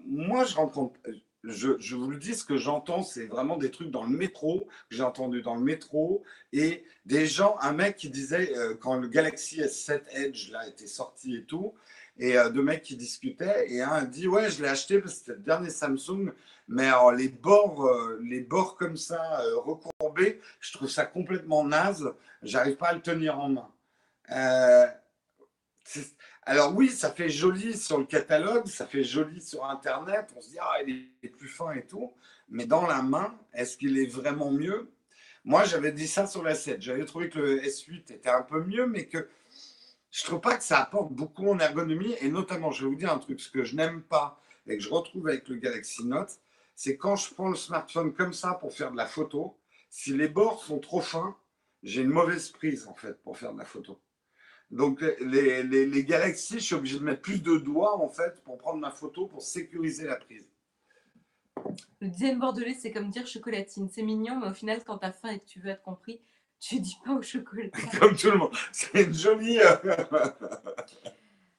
[0.05, 0.99] Moi, je rencontre,
[1.45, 4.97] je, vous le dis, ce que j'entends, c'est vraiment des trucs dans le métro, que
[4.97, 9.61] j'ai entendu dans le métro, et des gens, un mec qui disait, quand le Galaxy
[9.61, 11.74] S7 Edge là, était sorti et tout,
[12.18, 15.18] et euh, deux mecs qui discutaient, et un dit, ouais, je l'ai acheté parce que
[15.18, 16.32] c'était le dernier Samsung,
[16.68, 22.12] mais alors, les bords, euh, les bords comme ça, recourbés, je trouve ça complètement naze,
[22.42, 23.70] j'arrive pas à le tenir en main.
[26.48, 30.50] Alors oui, ça fait joli sur le catalogue, ça fait joli sur Internet, on se
[30.50, 32.12] dit, ah, il est plus fin et tout,
[32.48, 34.88] mais dans la main, est-ce qu'il est vraiment mieux?
[35.44, 38.62] Moi, j'avais dit ça sur la 7, j'avais trouvé que le S8 était un peu
[38.62, 39.28] mieux, mais que
[40.11, 43.12] je trouve pas que ça apporte beaucoup en ergonomie, et notamment, je vais vous dire
[43.12, 46.30] un truc, ce que je n'aime pas et que je retrouve avec le Galaxy Note,
[46.74, 49.57] c'est quand je prends le smartphone comme ça pour faire de la photo,
[49.88, 51.36] si les bords sont trop fins,
[51.82, 54.00] j'ai une mauvaise prise en fait pour faire de la photo.
[54.70, 58.42] Donc, les, les, les, galaxies, je suis obligé de mettre plus de doigts en fait
[58.42, 60.50] pour prendre ma photo pour sécuriser la prise.
[62.00, 63.88] Le dixième bordelais, c'est comme dire chocolatine.
[63.88, 66.20] C'est mignon, mais au final, quand tu as faim et que tu veux être compris,
[66.61, 67.68] tu dis pas au chocolat.
[68.00, 68.52] comme tout le monde.
[68.72, 69.61] C'est une jolie.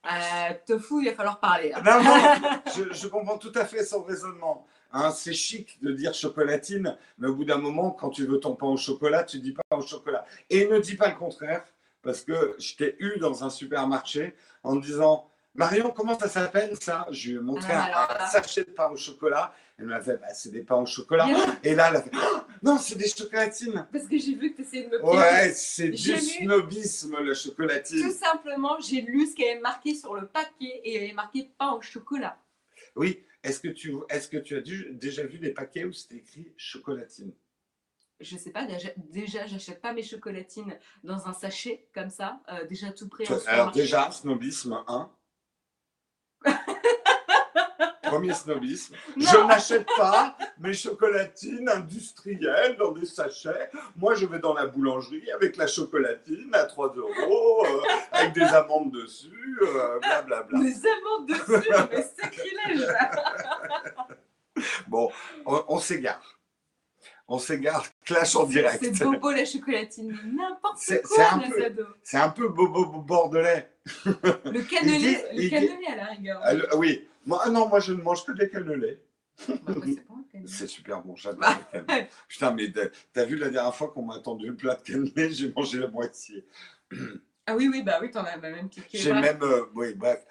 [0.09, 1.73] Euh, tofu, il va falloir parler.
[1.73, 1.81] Hein.
[1.83, 4.65] Non, non, je, je, comprends tout à fait son raisonnement.
[4.93, 8.55] Hein, c'est chic de dire chocolatine, mais au bout d'un moment, quand tu veux ton
[8.55, 10.25] pain au chocolat, tu dis pas au chocolat.
[10.49, 11.63] Et ne dis pas le contraire
[12.01, 14.33] parce que je t'ai eu dans un supermarché
[14.63, 17.05] en disant Marion, comment ça s'appelle ça?
[17.11, 19.53] Je lui ai montré ah, un, sachet de pain au chocolat.
[19.77, 21.27] Elle m'a fait bah, c'est des pains au chocolat.
[21.63, 23.87] Et là, elle a fait oh, non, c'est des chocolatines.
[23.91, 28.03] Parce que j'ai vu que tu essayais de me Ouais, c'est du snobisme, le chocolatine.
[28.03, 31.13] Tout simplement, j'ai lu ce qui avait marqué sur le paquet et il y avait
[31.13, 32.37] marqué pain au chocolat.
[32.95, 36.53] Oui, est-ce que, tu, est que tu as déjà vu des paquets où c'était écrit
[36.57, 37.33] chocolatine?
[38.19, 42.91] Je sais pas, déjà, j'achète pas mes chocolatines dans un sachet comme ça, euh, déjà
[42.91, 43.25] tout prêt.
[43.45, 45.11] Alors déjà, snobisme 1.
[48.09, 48.95] Premier snobisme.
[49.15, 53.69] Je n'achète pas mes chocolatines industrielles dans des sachets.
[53.95, 57.81] Moi, je vais dans la boulangerie avec la chocolatine à 3 euros, euh,
[58.11, 59.59] avec des amandes dessus,
[60.01, 60.59] blablabla.
[60.59, 62.87] Euh, des amandes dessus, mais sacrilège
[64.87, 65.11] Bon,
[65.45, 66.36] on s'égare
[67.27, 68.79] on s'égare, clash en direct.
[68.81, 71.39] C'est Bobo la chocolatine, n'importe quoi,
[72.03, 73.69] C'est un peu Bobo bordelais.
[74.05, 76.41] Le cannelé, le cannelé à la rigueur.
[76.43, 79.01] Ah, oui, moi, ah non, moi je ne mange que des cannelés.
[80.45, 82.07] C'est super bon, j'adore bah.
[82.27, 82.71] Putain, mais
[83.13, 85.87] t'as vu la dernière fois qu'on m'a attendu le plat de cannelé, j'ai mangé la
[85.87, 86.45] moitié.
[87.45, 88.97] ah oui, oui, bah oui, t'en as même piqué.
[88.97, 90.25] J'ai même, euh, oui, bref.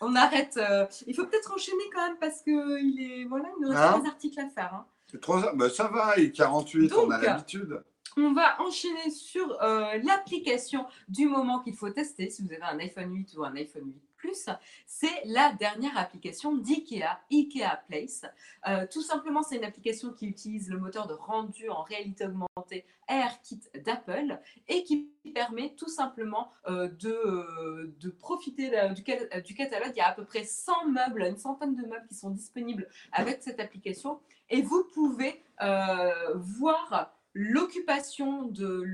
[0.00, 0.56] On arrête.
[0.56, 3.80] Euh, il faut peut-être enchaîner quand même parce que il est, voilà, il nous reste
[3.80, 4.74] hein articles à faire.
[4.74, 4.86] Hein.
[5.20, 7.82] 3 heures, ben, ça va, et 48, on a l'habitude.
[8.16, 12.28] On va enchaîner sur euh, l'application du moment qu'il faut tester.
[12.28, 14.48] Si vous avez un iPhone 8 ou un iPhone 8 Plus,
[14.86, 18.24] c'est la dernière application d'IKEA, IKEA Place.
[18.68, 22.84] Euh, tout simplement, c'est une application qui utilise le moteur de rendu en réalité augmentée
[23.08, 24.38] AirKit d'Apple
[24.68, 29.02] et qui permet tout simplement euh, de, de, profiter du,
[29.42, 29.92] du catalogue.
[29.94, 32.88] Il y a à peu près 100 meubles, une centaine de meubles qui sont disponibles
[33.12, 34.20] avec cette application
[34.52, 35.42] et vous pouvez
[36.36, 38.84] voir l'occupation de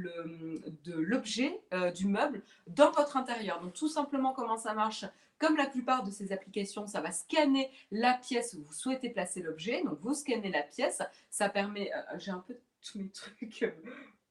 [0.87, 3.61] l'objet, euh, du meuble, dans votre intérieur.
[3.61, 5.05] Donc tout simplement comment ça marche,
[5.39, 9.43] comme la plupart de ces applications, ça va scanner la pièce où vous souhaitez placer
[9.43, 9.83] l'objet.
[9.85, 11.93] Donc vous scannez la pièce, ça permet...
[11.93, 13.65] Euh, j'ai un peu tous mes trucs.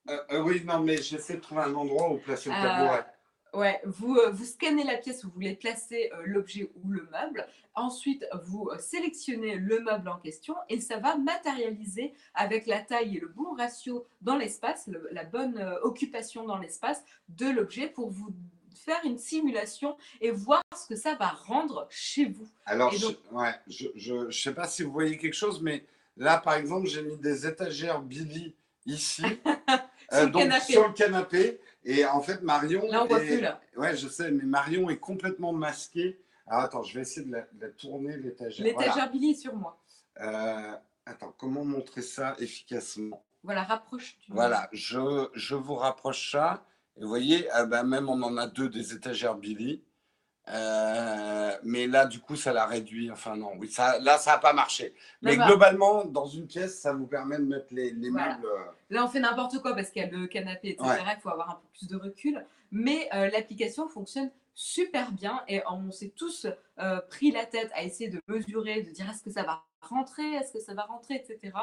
[0.10, 3.06] Euh, oui, non, mais j'essaie de trouver un endroit où placer le tabouret.
[3.54, 7.08] Ouais, vous, euh, vous scannez la pièce où vous voulez placer euh, l'objet ou le
[7.12, 7.48] meuble.
[7.76, 13.18] Ensuite, vous euh, sélectionnez le meuble en question et ça va matérialiser avec la taille
[13.18, 18.34] et le bon ratio dans l'espace, la bonne occupation dans l'espace de l'objet pour vous
[18.76, 22.48] faire une simulation et voir ce que ça va rendre chez vous.
[22.66, 25.84] Alors, je, ouais, je ne sais pas si vous voyez quelque chose, mais
[26.16, 29.24] là, par exemple, j'ai mis des étagères Billy ici,
[30.32, 31.60] donc, sur le canapé.
[31.88, 32.86] Et en fait, Marion.
[32.88, 33.62] Là, on voit plus, là.
[33.78, 36.20] Ouais, je sais, mais Marion est complètement masquée.
[36.46, 38.66] Alors, attends, je vais essayer de la, tourner, l'étagère.
[38.66, 39.82] L'étagère Billy est sur moi.
[40.20, 40.74] Euh,
[41.06, 43.24] attends, comment montrer ça efficacement?
[43.42, 44.18] Voilà, rapproche.
[44.20, 44.34] -tu.
[44.34, 46.66] Voilà, je, je, vous rapproche ça.
[46.98, 49.82] Et vous voyez, ah ben, même on en a deux des étagères Billy.
[50.50, 53.12] Euh, mais là, du coup, ça l'a réduit.
[53.12, 54.94] Enfin, non, oui, ça, là, ça n'a pas marché.
[55.22, 58.46] Mais globalement, dans une pièce, ça vous permet de mettre les, les meubles.
[58.46, 60.90] Euh, là, on fait n'importe quoi parce qu'il y a le canapé, etc.
[61.16, 62.46] Il faut avoir un peu plus de recul.
[62.72, 66.48] Mais euh, l'application fonctionne super bien et on s'est tous
[67.10, 70.54] pris la tête à essayer de mesurer, de dire est-ce que ça va rentrer, est-ce
[70.54, 71.56] que ça va rentrer, etc.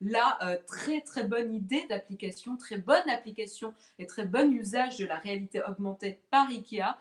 [0.00, 5.16] Là, très très bonne idée d'application, très bonne application et très bon usage de la
[5.16, 6.98] réalité augmentée par IKEA.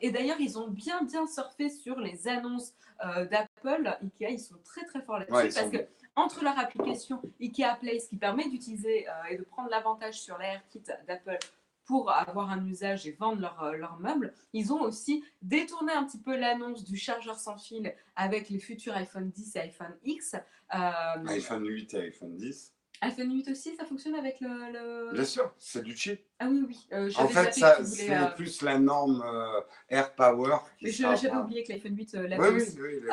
[0.00, 4.58] et d'ailleurs, ils ont bien bien surfé sur les annonces d'Apple Apple, Ikea, ils sont
[4.64, 5.86] très très forts là-dessus parce que
[6.16, 10.82] entre leur application Ikea Place qui permet d'utiliser euh, et de prendre l'avantage sur l'AirKit
[11.06, 11.38] d'Apple
[11.84, 16.20] pour avoir un usage et vendre leurs leur meubles, ils ont aussi détourné un petit
[16.20, 20.36] peu l'annonce du chargeur sans fil avec les futurs iPhone 10 et iPhone X.
[20.70, 22.72] iPhone 8 et iPhone 10
[23.02, 25.12] iPhone 8 aussi, ça fonctionne avec le.
[25.12, 26.20] Bien sûr, c'est du chip.
[26.38, 26.86] Ah oui, oui.
[26.92, 30.58] Euh, en fait, ça, c'est euh, plus la norme euh, Air Power.
[30.80, 32.62] J'avais oublié que l'iPhone 8 l'avait oui.
[32.78, 33.08] Oui, oui,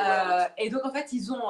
[0.58, 1.42] et donc, en fait, ils ont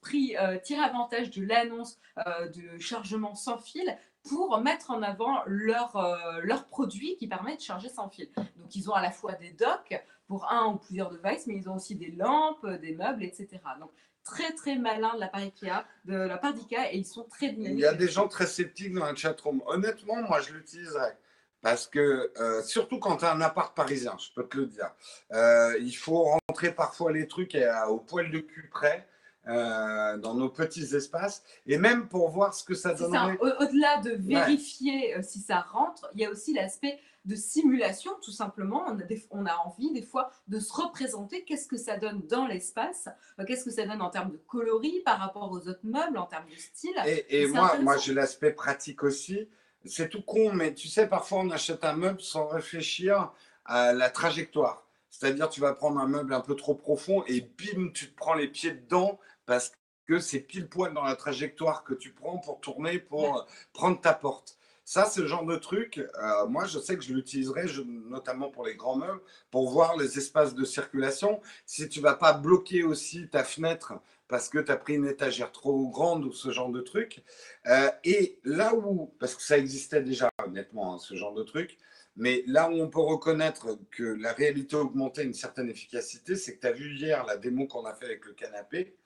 [0.00, 3.96] pris, tiré avantage de l'annonce de chargement sans fil
[4.28, 5.96] pour mettre en avant leur,
[6.42, 8.28] leur produit qui permet de charger sans fil.
[8.56, 11.68] Donc, ils ont à la fois des docks pour un ou plusieurs devices, mais ils
[11.68, 13.48] ont aussi des lampes, des meubles, etc.
[13.78, 13.90] Donc,
[14.24, 17.50] très très malin de la part Ikea, de la part d'Ikea, et ils sont très
[17.50, 17.78] dynamiques.
[17.78, 19.62] Il y a des gens très sceptiques dans la chatroom.
[19.66, 21.18] Honnêtement, moi, je l'utiliserais.
[21.62, 24.94] Parce que, euh, surtout quand tu as un appart parisien, je peux te le dire,
[25.32, 27.56] euh, il faut rentrer parfois les trucs
[27.88, 29.08] au poil de cul près.
[29.46, 33.36] Euh, dans nos petits espaces et même pour voir ce que ça donnerait.
[33.40, 38.84] Au-delà de vérifier si ça rentre, il y a aussi l'aspect de simulation, tout simplement.
[38.88, 42.46] On a, on a envie des fois de se représenter qu'est-ce que ça donne dans
[42.46, 46.18] l'espace, euh, qu'est-ce que ça donne en termes de coloris par rapport aux autres meubles,
[46.18, 46.94] en termes de style?
[47.28, 49.48] Et, moi, moi j'ai l'aspect pratique aussi.
[49.86, 53.32] C'est tout con, mais tu sais, parfois on achète un meuble sans réfléchir
[53.64, 54.86] à la trajectoire.
[55.10, 58.34] C'est-à-dire, tu vas prendre un meuble un peu trop profond et bim, tu te prends
[58.34, 59.72] les pieds dedans parce
[60.06, 64.12] que c'est pile poil dans la trajectoire que tu prends pour tourner, pour prendre ta
[64.12, 64.58] porte.
[64.86, 68.74] Ça, le genre de truc, euh, moi, je sais que je l'utiliserai, notamment pour les
[68.74, 69.20] grands meubles,
[69.50, 71.40] pour voir les espaces de circulation.
[71.64, 73.94] Si tu vas pas bloquer aussi ta fenêtre
[74.28, 77.22] parce que tu as pris une étagère trop grande ou ce genre de truc.
[77.66, 81.78] Euh, et là où, parce que ça existait déjà, honnêtement, hein, ce genre de truc,
[82.16, 86.56] mais là où on peut reconnaître que la réalité augmentée a une certaine efficacité, c'est
[86.56, 88.96] que tu as vu hier la démo qu'on a fait avec le canapé.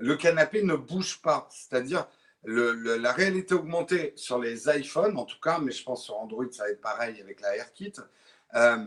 [0.00, 2.06] Le canapé ne bouge pas, c'est-à-dire
[2.44, 6.64] la réalité augmentée sur les iPhones, en tout cas, mais je pense sur Android, ça
[6.64, 7.92] va être pareil avec la AirKit.
[8.54, 8.86] Euh,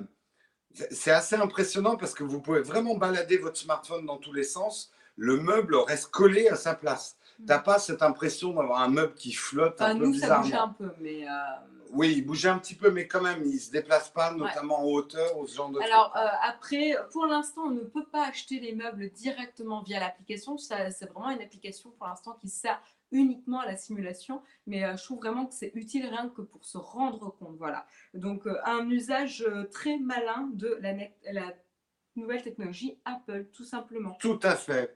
[0.92, 4.92] c'est assez impressionnant parce que vous pouvez vraiment balader votre smartphone dans tous les sens.
[5.16, 7.16] Le meuble reste collé à sa place.
[7.38, 10.50] Tu n'as pas cette impression d'avoir un meuble qui flotte un peu bizarrement.
[10.50, 11.28] Ça un peu, mais.
[11.28, 11.30] Euh,
[11.94, 14.82] oui, il bougeait un petit peu, mais quand même, il ne se déplace pas, notamment
[14.82, 18.28] en hauteur ou ce genre de Alors, euh, après, pour l'instant, on ne peut pas
[18.28, 20.58] acheter les meubles directement via l'application.
[20.58, 22.82] C'est vraiment une application pour l'instant qui sert
[23.12, 26.66] uniquement à la simulation, mais euh, je trouve vraiment que c'est utile rien que pour
[26.66, 27.58] se rendre compte.
[27.58, 27.86] Voilà.
[28.16, 30.94] Donc, euh, un usage très malin de la,
[31.32, 31.54] la
[32.16, 34.18] nouvelle technologie Apple, tout simplement.
[34.20, 34.96] Tout à fait.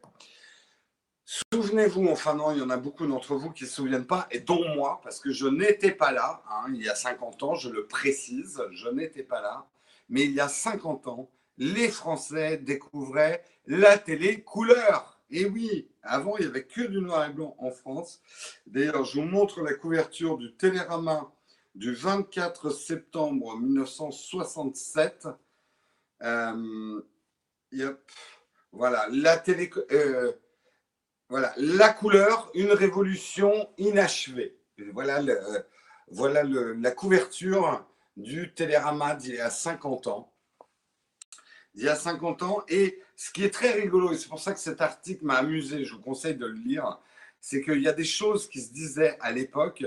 [1.29, 4.29] Souvenez-vous, enfin non, il y en a beaucoup d'entre vous qui ne se souviennent pas,
[4.31, 7.53] et dont moi, parce que je n'étais pas là, hein, il y a 50 ans,
[7.53, 9.67] je le précise, je n'étais pas là,
[10.07, 15.19] mais il y a 50 ans, les Français découvraient la télé couleur.
[15.29, 18.21] Et oui, avant, il n'y avait que du noir et blanc en France.
[18.65, 21.29] D'ailleurs, je vous montre la couverture du Télérama
[21.75, 25.27] du 24 septembre 1967.
[26.23, 27.01] Euh,
[28.71, 30.31] voilà, la télé, euh,
[31.29, 34.57] voilà, la couleur, une révolution inachevée.
[34.93, 35.21] voilà,
[36.09, 40.31] voilà la couverture du Télérama d'il y a 50 ans.
[41.75, 42.63] Il y a 50 ans.
[42.69, 45.83] Et ce qui est très rigolo, et c'est pour ça que cet article m'a amusé,
[45.83, 46.99] je vous conseille de le lire,
[47.39, 49.85] c'est qu'il y a des choses qui se disaient à l'époque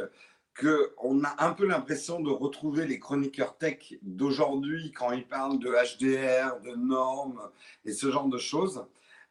[0.60, 5.70] qu'on a un peu l'impression de retrouver les chroniqueurs tech d'aujourd'hui quand ils parlent de
[5.70, 7.40] HDR, de normes
[7.84, 8.84] et ce genre de choses.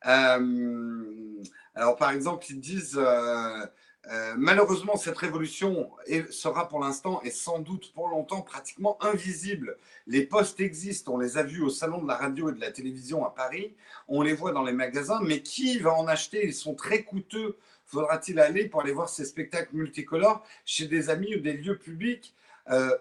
[0.06, 1.43] Euh,
[1.76, 3.66] alors, par exemple, ils disent euh,
[4.12, 5.91] euh, malheureusement, cette révolution
[6.32, 9.78] sera pour l'instant et sans doute pour longtemps pratiquement invisible.
[10.08, 12.72] Les postes existent, on les a vus au salon de la radio et de la
[12.72, 13.76] télévision à Paris,
[14.08, 16.45] on les voit dans les magasins, mais qui va en acheter?
[16.45, 17.58] Ils sont très coûteux.
[17.86, 22.36] Faudra-t-il aller pour aller voir ces spectacles multicolores chez des amis ou des lieux publics?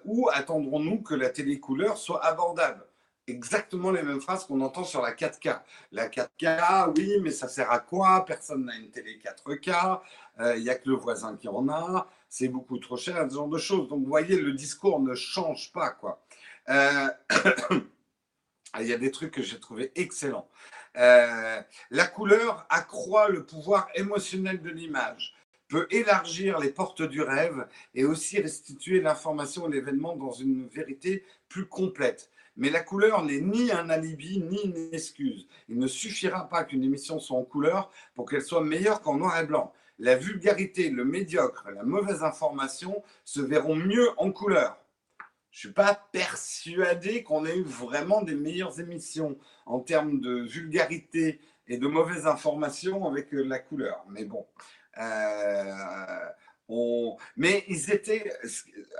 [0.06, 2.84] Ou attendrons-nous que la télécouleur soit abordable?
[3.28, 5.60] Exactement les mêmes phrases qu'on entend sur la 4K.
[5.92, 8.24] La 4K, oui, mais ça sert à quoi?
[8.24, 10.00] Personne n'a une télé 4K
[10.56, 13.48] il n'y a que le voisin qui en a, c'est beaucoup trop cher, ce genre
[13.48, 13.88] de choses.
[13.88, 16.22] Donc, vous voyez, le discours ne change pas, quoi.
[16.68, 17.08] Euh,
[18.80, 20.48] il y a des trucs que j'ai trouvé excellents.
[20.96, 21.60] Euh,
[21.90, 25.34] la couleur accroît le pouvoir émotionnel de l'image,
[25.68, 31.24] peut élargir les portes du rêve et aussi restituer l'information et l'événement dans une vérité
[31.48, 32.30] plus complète.
[32.58, 35.48] Mais la couleur n'est ni un alibi ni une excuse.
[35.68, 39.40] Il ne suffira pas qu'une émission soit en couleur pour qu'elle soit meilleure qu'en noir
[39.40, 44.78] et blanc la vulgarité, le médiocre, la mauvaise information se verront mieux en couleur.
[45.50, 49.36] Je ne suis pas persuadé qu'on ait eu vraiment des meilleures émissions
[49.66, 54.04] en termes de vulgarité et de mauvaises informations avec euh, la couleur.
[54.08, 54.46] Mais bon.
[54.98, 56.28] Euh,
[57.36, 58.32] Mais ils étaient.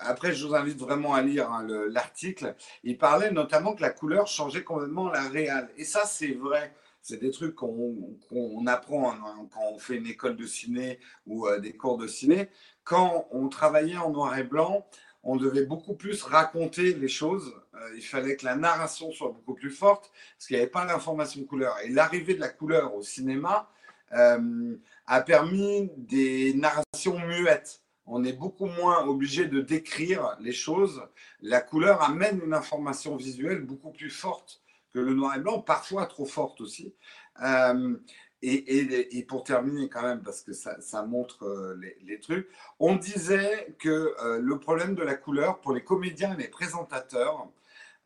[0.01, 2.55] Après, je vous invite vraiment à lire hein, l'article.
[2.83, 5.69] Il parlait notamment que la couleur changeait complètement la réelle.
[5.77, 6.75] Et ça, c'est vrai.
[7.01, 11.59] C'est des trucs qu'on apprend hein, quand on fait une école de ciné ou euh,
[11.59, 12.49] des cours de ciné.
[12.85, 14.87] Quand on travaillait en noir et blanc,
[15.23, 17.55] on devait beaucoup plus raconter les choses.
[17.75, 20.85] Euh, il fallait que la narration soit beaucoup plus forte parce qu'il n'y avait pas
[20.87, 21.77] d'information couleur.
[21.85, 23.71] Et l'arrivée de la couleur au cinéma
[24.13, 27.83] euh, a permis des narrations muettes.
[28.07, 31.03] On est beaucoup moins obligé de décrire les choses.
[31.41, 34.63] La couleur amène une information visuelle beaucoup plus forte
[34.95, 36.95] que le noir et blanc, parfois trop forte aussi.
[37.43, 37.97] Euh,
[38.41, 42.49] et, pour terminer quand même, parce que ça, montre euh, les, trucs,
[42.79, 47.49] on disait que le problème de la couleur pour les comédiens et les présentateurs,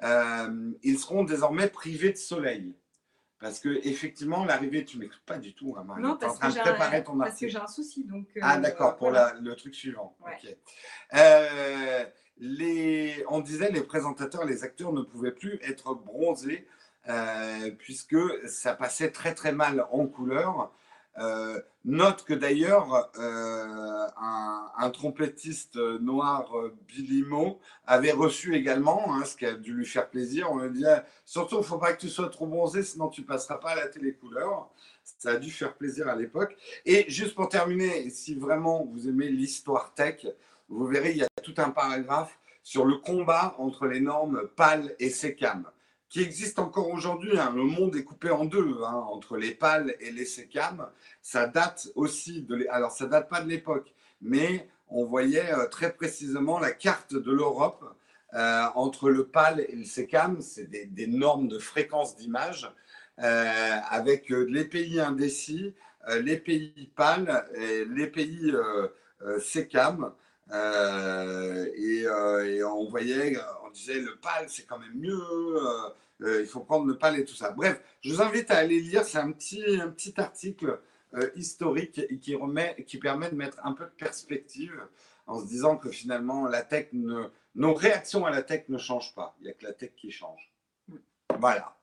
[0.00, 2.74] ils seront désormais privés de soleil.
[3.42, 6.00] Parce que effectivement, l'arrivée, tu m'écoutes pas du tout, hein, Marie.
[6.02, 6.74] Non, parce, que j'ai, un,
[7.18, 8.04] parce que j'ai un souci.
[8.04, 10.16] Donc, ah d'accord, pour le truc suivant.
[12.38, 16.66] les, on disait les présentateurs, les acteurs ne pouvaient plus être bronzés
[17.08, 18.16] euh, puisque
[18.46, 20.72] ça passait très très mal en couleur.
[21.18, 23.81] Euh, note que d'ailleurs, euh,
[24.82, 26.52] un, trompettiste noir,
[26.88, 30.50] Billy Mo, avait reçu également, hein, ce qui a dû lui faire plaisir.
[30.50, 33.22] On lui disait surtout, il ne faut pas que tu sois trop bronzé, sinon tu
[33.22, 34.70] passeras pas à la télécouleur.
[35.04, 36.56] Ça a dû faire plaisir à l'époque.
[36.84, 40.26] Et juste pour terminer, si vraiment vous aimez l'histoire tech,
[40.68, 44.94] vous verrez, il y a tout un paragraphe sur le combat entre les normes PAL
[44.98, 45.66] et SECAM
[46.12, 47.38] qui existe encore aujourd'hui.
[47.38, 47.54] Hein.
[47.56, 50.86] Le monde est coupé en deux hein, entre les pales et les sécam.
[51.22, 52.66] Ça date aussi de.
[52.70, 57.32] Alors, ça date pas de l'époque, mais on voyait euh, très précisément la carte de
[57.32, 57.84] l'Europe
[58.34, 60.40] euh, entre le PAL et le SECAM.
[60.40, 62.70] C'est des, normes de fréquence d'image
[63.18, 65.74] euh, avec les pays indécis,
[66.20, 68.52] les pays PAL et les pays
[69.40, 70.12] SECAM.
[70.52, 75.22] Et, et, on voyait, on disait le PAL c'est quand même mieux,
[76.20, 77.50] il faut prendre le pal et tout ça.
[77.50, 79.04] Bref, je vous invite à aller lire.
[79.04, 80.80] C'est un petit, un petit article
[81.14, 84.80] euh, historique qui, remet, qui permet de mettre un peu de perspective
[85.26, 89.14] en se disant que finalement, la tech ne, nos réactions à la tech ne changent
[89.14, 89.36] pas.
[89.38, 90.52] Il n'y a que la tech qui change.
[91.38, 91.78] Voilà.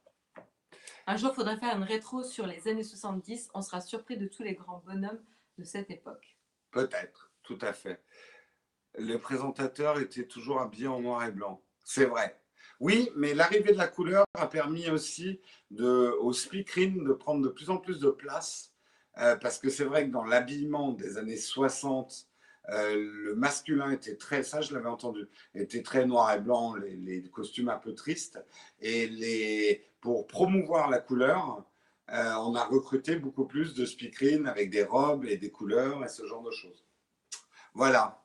[1.07, 3.49] Un jour, il faudrait faire une rétro sur les années 70.
[3.53, 5.23] On sera surpris de tous les grands bonhommes
[5.57, 6.37] de cette époque.
[6.71, 8.03] Peut-être, tout à fait.
[8.97, 11.63] Les présentateurs étaient toujours habillés en noir et blanc.
[11.83, 12.39] C'est vrai.
[12.79, 17.49] Oui, mais l'arrivée de la couleur a permis aussi de, au speakerine de prendre de
[17.49, 18.68] plus en plus de place,
[19.19, 22.27] euh, parce que c'est vrai que dans l'habillement des années 60,
[22.69, 27.23] euh, le masculin était très, ça je l'avais entendu, était très noir et blanc, les,
[27.29, 28.39] costumes un peu tristes,
[28.79, 31.65] et les, pour promouvoir la couleur,
[32.11, 36.07] euh, on a recruté beaucoup plus de speakerines avec des robes et des couleurs et
[36.07, 36.85] ce genre de choses.
[37.73, 38.23] Voilà.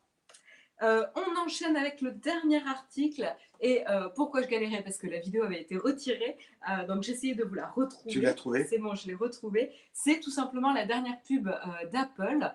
[0.83, 3.35] Euh, on enchaîne avec le dernier article.
[3.61, 4.83] Et euh, pourquoi je galérais?
[4.83, 6.37] Parce que la vidéo avait été retirée.
[6.69, 8.11] Euh, donc j'ai essayé de vous la retrouver.
[8.11, 8.65] Tu l'as trouvée?
[8.65, 9.73] C'est bon, je l'ai retrouvée.
[9.93, 11.49] C'est tout simplement la dernière pub
[11.93, 12.53] d'Apple.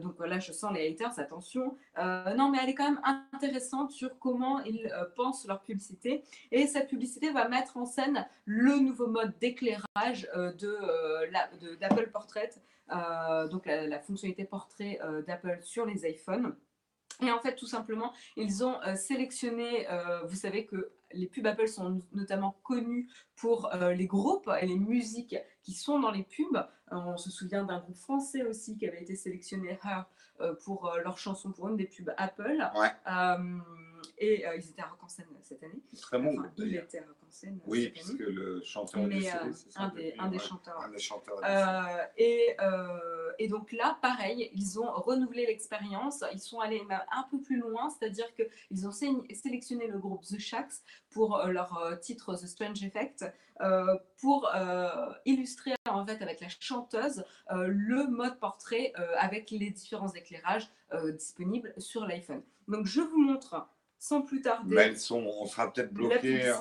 [0.00, 1.76] donc là, je sens les haters, attention.
[1.96, 3.00] non, mais elle est quand même
[3.32, 6.22] intéressante sur comment ils pensent leur publicité.
[6.52, 10.28] Et cette publicité va mettre en scène le nouveau mode d'éclairage
[11.80, 12.50] d'Apple Portrait.
[13.50, 16.54] donc la fonctionnalité portrait d'Apple sur les iPhones.
[17.22, 21.46] Et en fait, tout simplement, ils ont euh, sélectionné, euh, vous savez que les pubs
[21.46, 26.22] Apple sont notamment connus pour euh, les groupes et les musiques qui sont dans les
[26.22, 26.66] pubs.
[26.90, 30.04] on se souvient d'un groupe français aussi qui avait été sélectionné Her
[30.64, 32.62] pour leur chanson pour une des pubs Apple.
[34.18, 35.80] Et ils étaient à Rock en scène cette année.
[36.00, 36.34] Très bon.
[36.58, 37.60] il était à Rock en scène.
[37.66, 39.28] Oui, puisque le chanteur Mais,
[39.76, 40.80] un, des, un, des, chanteurs.
[40.80, 41.40] Un des chanteurs.
[42.16, 42.56] et
[43.40, 46.22] et donc là, pareil, ils ont renouvelé l'expérience.
[46.34, 50.74] Ils sont allés un peu plus loin, c'est-à-dire qu'ils ont sélectionné le groupe The Shacks
[51.08, 53.24] pour euh, leur euh, titre The Strange Effect
[53.62, 54.50] euh, pour
[55.24, 60.70] illustrer en fait avec la chanteuse le mode portrait avec les différents éclairages
[61.14, 62.42] disponibles sur l'iPhone.
[62.68, 63.68] Donc je vous montre
[64.00, 64.74] sans plus tarder.
[64.74, 66.52] Mais elles sont, on sera peut-être bloqué,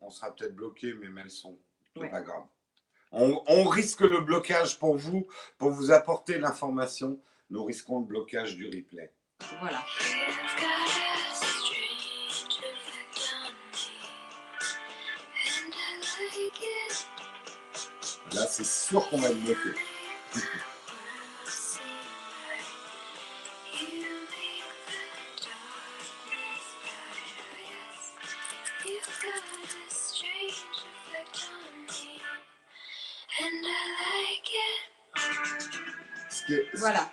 [0.00, 1.56] on, sera peut-être bloqué, mais elles sont,
[1.94, 2.44] pas grave.
[3.12, 5.26] On, risque le blocage pour vous,
[5.56, 7.18] pour vous apporter l'information.
[7.48, 9.12] Nous risquons le blocage du replay.
[9.60, 9.84] Voilà.
[18.32, 19.70] Là, c'est sûr qu'on va être bloqué.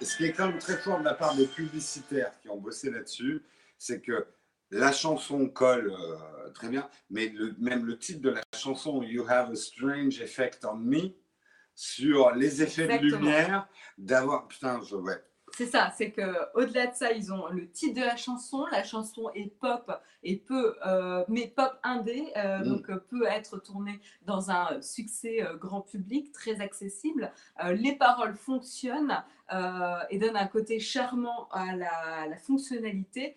[0.02, 2.89] ce qui est quand même très fort de la part des publicitaires qui ont bossé
[2.91, 3.43] là-dessus,
[3.78, 4.28] c'est que
[4.72, 9.26] la chanson colle euh, très bien, mais le- même le titre de la chanson, You
[9.30, 11.10] Have a Strange Effect on Me,
[11.76, 13.12] sur les effets Exactement.
[13.12, 13.68] de lumière,
[13.98, 14.48] d'avoir.
[14.48, 15.22] Putain, je, ouais.
[15.58, 16.22] C'est ça, c'est que
[16.53, 18.68] au-delà de ça, ils ont le titre de la chanson.
[18.72, 19.91] La chanson est pop
[20.22, 22.64] et peut, euh, mais pop indé, euh, Mm.
[22.70, 27.32] donc euh, peut être tournée dans un succès euh, grand public, très accessible.
[27.72, 29.24] Les paroles fonctionnent
[30.12, 31.91] et donnent un côté charmant à la,
[32.22, 33.36] à la fonctionnalité.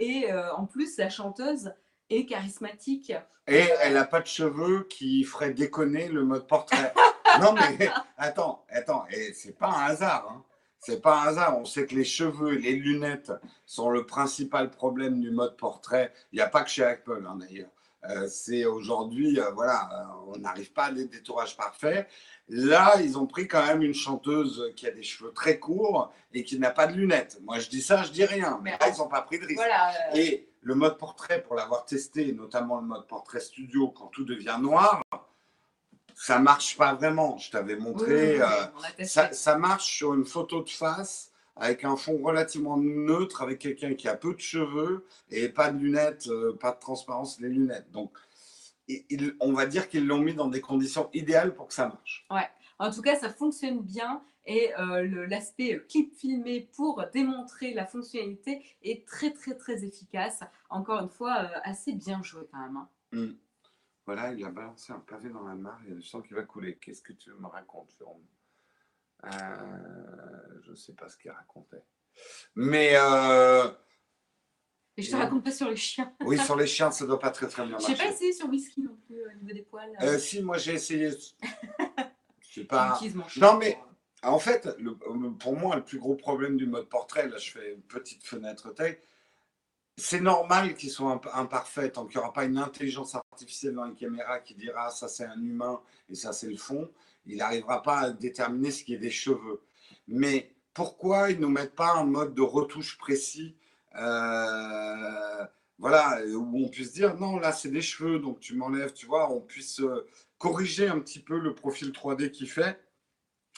[0.00, 1.72] Et en plus, la chanteuse
[2.10, 3.12] est charismatique.
[3.46, 6.92] Et elle n'a pas de cheveux qui ferait déconner le mode portrait.
[7.40, 10.26] non, mais attends, attends, et c'est pas un hasard.
[10.28, 10.42] Hein.
[10.80, 11.58] C'est pas un hasard.
[11.58, 13.32] On sait que les cheveux et les lunettes
[13.64, 16.12] sont le principal problème du mode portrait.
[16.32, 17.70] Il n'y a pas que chez Apple, hein, d'ailleurs.
[18.10, 22.08] Euh, c'est aujourd'hui, euh, voilà, euh, on n'arrive pas à des détourages parfaits.
[22.48, 26.44] Là, ils ont pris quand même une chanteuse qui a des cheveux très courts et
[26.44, 27.38] qui n'a pas de lunettes.
[27.42, 28.60] Moi, je dis ça, je dis rien.
[28.62, 29.56] Mais là, ils n'ont pas pris de risque.
[29.56, 29.92] Voilà.
[30.16, 34.58] Et le mode portrait, pour l'avoir testé, notamment le mode portrait studio, quand tout devient
[34.60, 35.02] noir,
[36.16, 37.36] ça marche pas vraiment.
[37.38, 38.14] Je t'avais montré.
[38.14, 42.76] oui, oui, euh, ça, ça marche sur une photo de face avec un fond relativement
[42.76, 46.78] neutre, avec quelqu'un qui a peu de cheveux et pas de lunettes, euh, pas de
[46.80, 47.90] transparence les lunettes.
[47.92, 48.10] Donc,
[48.88, 52.26] il- on va dire qu'ils l'ont mis dans des conditions idéales pour que ça marche.
[52.78, 58.62] En tout cas, ça fonctionne bien et euh, l'aspect clip filmé pour démontrer la fonctionnalité
[58.82, 60.40] est très très très efficace.
[60.68, 62.76] Encore une fois, euh, assez bien joué quand même.
[62.76, 62.88] hein.
[64.06, 66.76] Voilà, il a balancé un pavé dans la mare et je sens qu'il va couler.
[66.76, 68.24] Qu'est-ce que tu me racontes, Jérôme?
[69.24, 71.82] Euh, Je ne sais pas ce qu'il racontait.
[72.54, 73.68] Mais euh,
[74.96, 76.14] Et je te raconte pas sur les chiens.
[76.20, 78.14] oui, sur les chiens, ça ne doit pas très très bien Je n'ai pas marcher.
[78.14, 79.92] essayé sur whisky non plus au niveau des poils.
[80.02, 81.10] Euh, si, moi j'ai essayé.
[82.40, 82.92] C'est pas.
[82.94, 83.76] J'utilise mon chien Non, mais-
[84.24, 84.94] euh, En fait, le-
[85.38, 88.72] pour moi, le plus gros problème du mode portrait, là je fais une petite fenêtre
[89.98, 93.84] c'est normal qu'ils soient imp- imparfaits tant qu'il n'y aura pas une intelligence artificielle dans
[93.84, 96.90] les caméras qui dira ça c'est un humain et ça c'est le fond.
[97.26, 99.60] Il n'arrivera pas à déterminer ce qui est des cheveux.
[100.08, 103.56] Mais pourquoi ils ne nous mettent pas un mode de retouche précis
[103.96, 105.44] euh,
[105.78, 109.30] voilà, où on puisse dire non, là c'est des cheveux, donc tu m'enlèves, tu vois,
[109.30, 110.06] on puisse euh,
[110.38, 112.80] corriger un petit peu le profil 3D qu'il fait.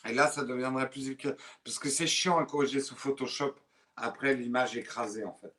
[0.08, 1.34] Et là, ça deviendrait plus efficace.
[1.64, 3.54] Parce que c'est chiant à corriger sous Photoshop
[3.96, 5.52] après l'image écrasée, en fait.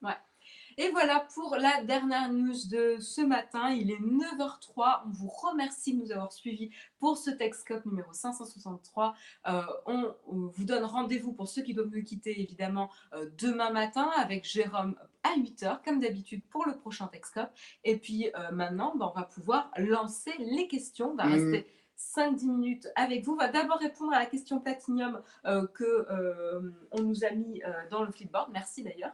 [0.81, 3.69] Et voilà pour la dernière news de ce matin.
[3.71, 5.01] Il est 9h03.
[5.05, 9.13] On vous remercie de nous avoir suivis pour ce Texcope numéro 563.
[9.49, 13.71] Euh, on, on vous donne rendez-vous pour ceux qui doivent nous quitter, évidemment, euh, demain
[13.71, 17.51] matin avec Jérôme à 8h, comme d'habitude, pour le prochain Texcope.
[17.83, 21.11] Et puis euh, maintenant, ben, on va pouvoir lancer les questions.
[21.11, 21.33] On va Mhm.
[21.33, 21.67] rester
[21.97, 23.33] 5-10 minutes avec vous.
[23.33, 27.61] On va d'abord répondre à la question Platinium euh, que euh, on nous a mis
[27.91, 28.49] dans le flipboard.
[28.53, 29.11] Merci d'ailleurs.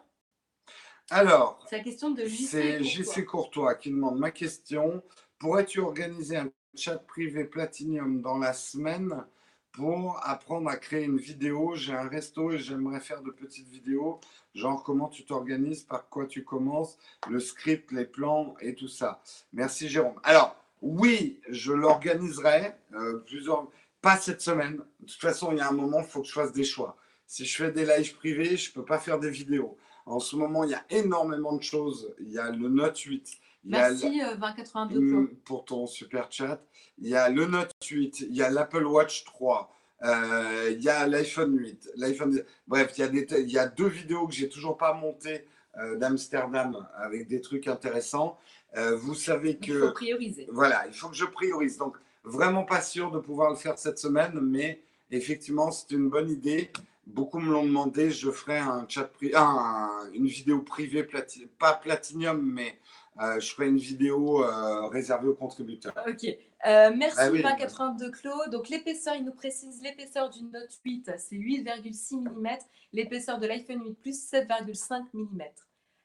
[1.11, 2.83] Alors, C'est la question de JC.
[2.83, 3.23] Courtois.
[3.23, 5.03] Courtois qui demande ma question.
[5.37, 9.23] Pourrais-tu organiser un chat privé Platinium dans la semaine
[9.71, 11.75] pour apprendre à créer une vidéo?
[11.75, 14.19] J'ai un resto et j'aimerais faire de petites vidéos,
[14.55, 16.97] genre comment tu t'organises, par quoi tu commences,
[17.29, 19.21] le script, les plans et tout ça.
[19.53, 20.19] Merci Jérôme.
[20.23, 23.67] Alors, oui, je l'organiserai, euh, plusieurs...
[24.01, 24.77] pas cette semaine.
[24.99, 26.97] De toute façon, il y a un moment, il faut que je fasse des choix.
[27.27, 29.77] Si je fais des lives privés, je ne peux pas faire des vidéos.
[30.05, 32.13] En ce moment, il y a énormément de choses.
[32.19, 33.37] Il y a le Note 8.
[33.63, 35.37] Il y a Merci euh, 2082 Mm, Claude.
[35.45, 36.61] pour ton super chat.
[36.99, 40.87] Il y a le Note 8, il y a l'Apple Watch 3, euh, il y
[40.89, 42.41] a l'iPhone 8, l'iPhone.
[42.67, 45.45] Bref, il y, a des, il y a deux vidéos que j'ai toujours pas montées
[45.77, 48.37] euh, d'Amsterdam avec des trucs intéressants.
[48.77, 50.47] Euh, vous savez Il que faut prioriser.
[50.51, 51.77] voilà, il faut que je priorise.
[51.77, 54.81] Donc, vraiment pas sûr de pouvoir le faire cette semaine, mais
[55.11, 56.71] effectivement, c'est une bonne idée.
[57.07, 58.09] Beaucoup me l'ont demandé.
[58.11, 62.79] Je ferai un chat pri- un- une vidéo privée, plati- pas Platinium, mais
[63.21, 65.93] euh, je ferai une vidéo euh, réservée aux contributeurs.
[66.07, 66.25] Ok.
[66.25, 67.43] Euh, merci Ah oui.
[67.43, 68.49] 2082 Claude.
[68.51, 72.57] Donc l'épaisseur, il nous précise l'épaisseur du Note 8, c'est 8,6 mm.
[72.91, 75.41] L'épaisseur de l'iPhone 8 Plus, 7,5 mm.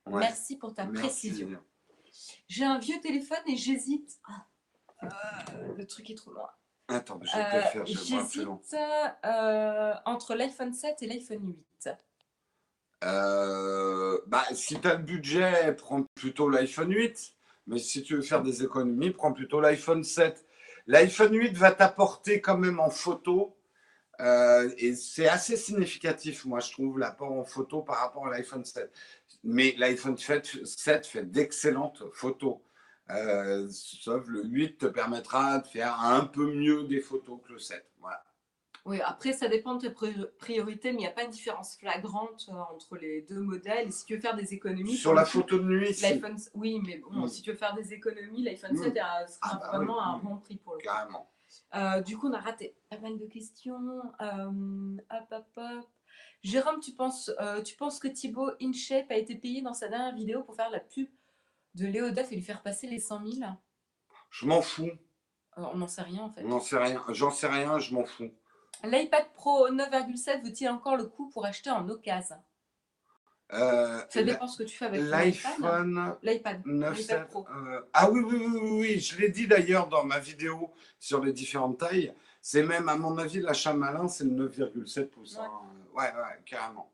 [0.06, 0.20] Ouais.
[0.20, 1.00] Merci pour ta Merci.
[1.30, 1.58] précision.
[2.48, 4.18] J'ai un vieux téléphone et j'hésite.
[4.28, 4.46] Ah.
[5.78, 6.50] Le truc est trop loin.
[6.90, 8.46] Attends, je vais te Euh, faire, je J'hésite
[9.24, 11.88] euh, entre l'iPhone 7 et l'iPhone 8.
[13.04, 17.32] Euh, bah, si tu as le budget, prends plutôt l'iPhone 8.
[17.66, 20.44] Mais si tu veux faire des économies, prends plutôt l'iPhone 7.
[20.86, 23.56] L'iPhone 8 va t'apporter quand même en photo.
[24.20, 28.64] euh, et c'est assez significatif, moi, je trouve, l'apport en photo par rapport à l'iPhone
[28.64, 28.90] 7.
[29.44, 32.58] Mais l'iPhone 7 7 fait d'excellentes photos.
[33.14, 37.58] Euh, sauf le 8 te permettra de faire un peu mieux des photos que le
[37.58, 37.84] 7.
[38.00, 38.22] Voilà.
[38.86, 42.48] Oui, après, ça dépend de tes priorités, mais il n'y a pas une différence flagrante
[42.48, 43.88] euh, entre les deux modèles.
[43.88, 44.96] Et si tu veux faire des économies.
[44.96, 45.94] Sur la photo de nuit.
[46.54, 47.28] Oui, mais bon, mm.
[47.28, 50.56] si tu veux faire des économies, l'iPhone 7 sera ah, bah vraiment un bon prix
[50.56, 51.30] pour le Carrément.
[51.74, 54.02] Euh, du coup, on a raté pas mal de questions.
[54.20, 55.88] Euh, hop, hop, hop.
[56.42, 57.30] Jérôme, tu penses,
[57.66, 60.80] tu penses que Thibaut InShape a été payé dans sa dernière vidéo pour faire la
[60.80, 61.06] pub
[61.74, 63.46] de Léodef et lui faire passer les 100 000
[64.30, 64.90] Je m'en fous.
[65.56, 66.42] on n'en sait rien en fait.
[66.44, 67.04] On n'en sait rien.
[67.10, 68.30] J'en sais rien, je m'en fous.
[68.84, 72.36] L'iPad Pro 9,7 vaut-il encore le coup pour acheter en occasion?
[73.52, 76.16] Euh, Ça dépend ce que tu fais avec l'iPhone.
[76.22, 77.26] L'iPad 9,7.
[77.36, 81.32] Euh, ah oui, oui, oui, oui, je l'ai dit d'ailleurs dans ma vidéo sur les
[81.32, 82.14] différentes tailles.
[82.40, 85.36] C'est même, à mon avis, l'achat malin, c'est le 9,7 pouces.
[85.36, 85.46] Ouais.
[85.94, 86.90] ouais, ouais, carrément.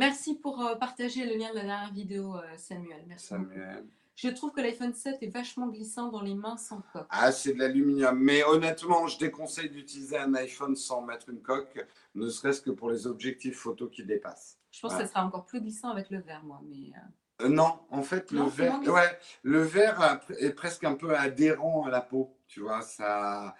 [0.00, 3.04] Merci pour euh, partager le lien de la dernière vidéo, Samuel.
[3.06, 3.26] Merci.
[3.26, 3.84] Samuel.
[4.16, 7.06] Je trouve que l'iPhone 7 est vachement glissant dans les mains sans coque.
[7.10, 8.18] Ah, c'est de l'aluminium.
[8.18, 12.90] Mais honnêtement, je déconseille d'utiliser un iPhone sans mettre une coque, ne serait-ce que pour
[12.90, 14.58] les objectifs photo qui dépassent.
[14.70, 16.62] Je pense que ça sera encore plus glissant avec le verre, moi.
[16.64, 16.92] Mais...
[16.96, 17.44] Euh.
[17.44, 21.90] Euh, non, en fait, le verre, ouais, le verre est presque un peu adhérent à
[21.90, 22.36] la peau.
[22.46, 23.54] Tu vois, ça,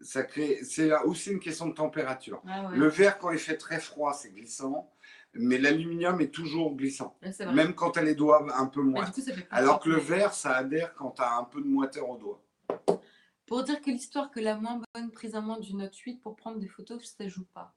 [0.00, 0.60] ça crée.
[0.64, 2.42] C'est aussi une question de température.
[2.46, 4.90] Ah le verre, quand il fait très froid, c'est glissant
[5.34, 7.16] mais l'aluminium est toujours glissant,
[7.54, 9.06] même quand elle est doigts un peu moins.
[9.50, 12.42] Alors que le verre, ça adhère quand tu as un peu de moiteur au doigt.
[13.46, 16.36] Pour dire que l'histoire que la moins bonne prise en main du Note 8 pour
[16.36, 17.74] prendre des photos, ça joue pas.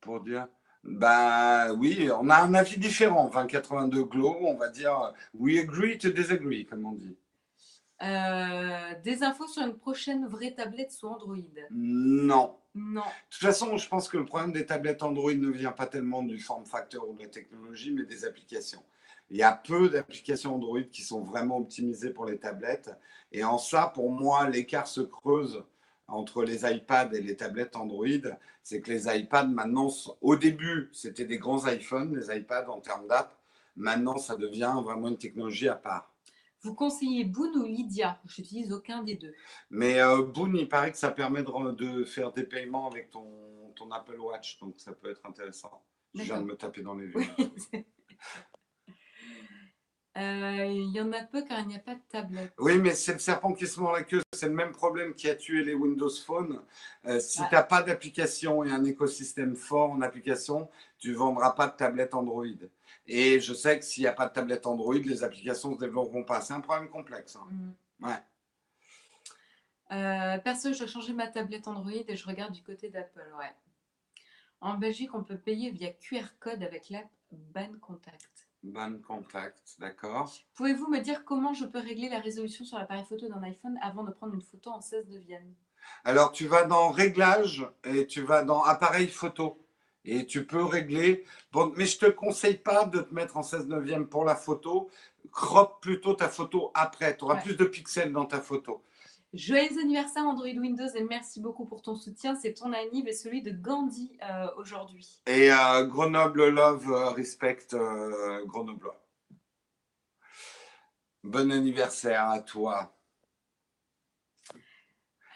[0.00, 0.48] Pour dire
[0.86, 3.28] bah oui, on a un avis différent.
[3.28, 7.16] 2082 Glow, on va dire we agree to disagree, comme on dit.
[8.02, 11.36] Euh, des infos sur une prochaine vraie tablette sous Android?
[11.70, 12.56] Non.
[12.74, 13.00] Non.
[13.00, 16.22] De toute façon, je pense que le problème des tablettes Android ne vient pas tellement
[16.22, 18.82] du form factor ou de la technologie, mais des applications.
[19.30, 22.90] Il y a peu d'applications Android qui sont vraiment optimisées pour les tablettes.
[23.32, 25.64] Et en ça, pour moi, l'écart se creuse
[26.06, 28.06] entre les iPads et les tablettes Android.
[28.62, 29.88] C'est que les iPads, maintenant,
[30.20, 33.34] au début, c'était des grands iPhones, les iPads en termes d'app.
[33.74, 36.12] Maintenant, ça devient vraiment une technologie à part.
[36.66, 38.20] Vous conseillez Boon ou Lydia?
[38.26, 39.32] Je n'utilise aucun des deux.
[39.70, 43.24] Mais euh, Boon, il paraît que ça permet de, faire des paiements avec ton,
[43.76, 45.84] ton, Apple Watch, donc ça peut être intéressant.
[46.14, 47.84] Je viens de me taper dans les yeux.
[50.16, 52.52] Euh, il y en a peu car il n'y a pas de tablette.
[52.58, 54.22] Oui, mais c'est le serpent qui se mord la queue.
[54.32, 56.62] C'est le même problème qui a tué les Windows Phone.
[57.04, 61.52] Euh, si tu n'as pas d'application et un écosystème fort en application, tu ne vendras
[61.52, 62.46] pas de tablette Android.
[63.08, 65.80] Et je sais que s'il n'y a pas de tablette Android, les applications ne se
[65.80, 66.40] développeront pas.
[66.40, 67.36] C'est un problème complexe.
[67.36, 67.46] Hein.
[67.50, 68.06] Mm.
[68.06, 68.22] Ouais.
[69.92, 73.32] Euh, perso, je changé ma tablette Android et je regarde du côté d'Apple.
[73.38, 73.54] Ouais.
[74.60, 78.48] En Belgique, on peut payer via QR code avec l'app Ban Contact.
[78.62, 80.32] Ban Contact, d'accord.
[80.54, 84.02] Pouvez-vous me dire comment je peux régler la résolution sur l'appareil photo d'un iPhone avant
[84.02, 85.54] de prendre une photo en 16 neuvième
[86.04, 89.64] Alors, tu vas dans Réglages et tu vas dans Appareil photo
[90.06, 91.24] et tu peux régler.
[91.52, 94.36] Bon, mais je ne te conseille pas de te mettre en 16 neuvième pour la
[94.36, 94.90] photo.
[95.32, 97.16] Crop plutôt ta photo après.
[97.16, 98.82] Tu auras plus de pixels dans ta photo.
[99.34, 102.36] Joyeux anniversaire Android Windows et merci beaucoup pour ton soutien.
[102.36, 105.20] C'est ton anniv et celui de Gandhi euh, aujourd'hui.
[105.26, 107.66] Et euh, Grenoble Love euh, Respect
[108.46, 108.92] Grenoble.
[111.22, 112.95] Bon anniversaire à toi.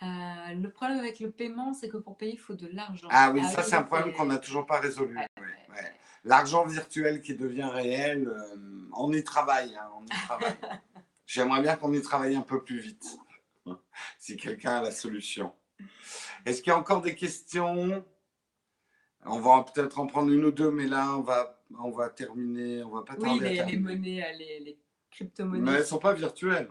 [0.03, 3.09] Euh, le problème avec le paiement, c'est que pour payer, il faut de l'argent.
[3.11, 5.18] Ah oui, ça, c'est un problème qu'on n'a toujours pas résolu.
[6.24, 9.74] L'argent virtuel qui devient réel, euh, on y travaille.
[9.76, 9.90] Hein,
[10.24, 10.55] travaille.
[11.26, 13.18] J'aimerais bien qu'on y travaille un peu plus vite,
[14.18, 15.55] si quelqu'un a la solution.
[16.44, 18.05] Est-ce qu'il y a encore des questions?
[19.24, 22.82] On va peut-être en prendre une ou deux, mais là, on va, on va terminer.
[22.84, 24.78] On va pas oui, les, les, monnaies, les, les
[25.11, 25.62] crypto-monnaies.
[25.62, 26.70] Mais elles ne sont pas virtuelles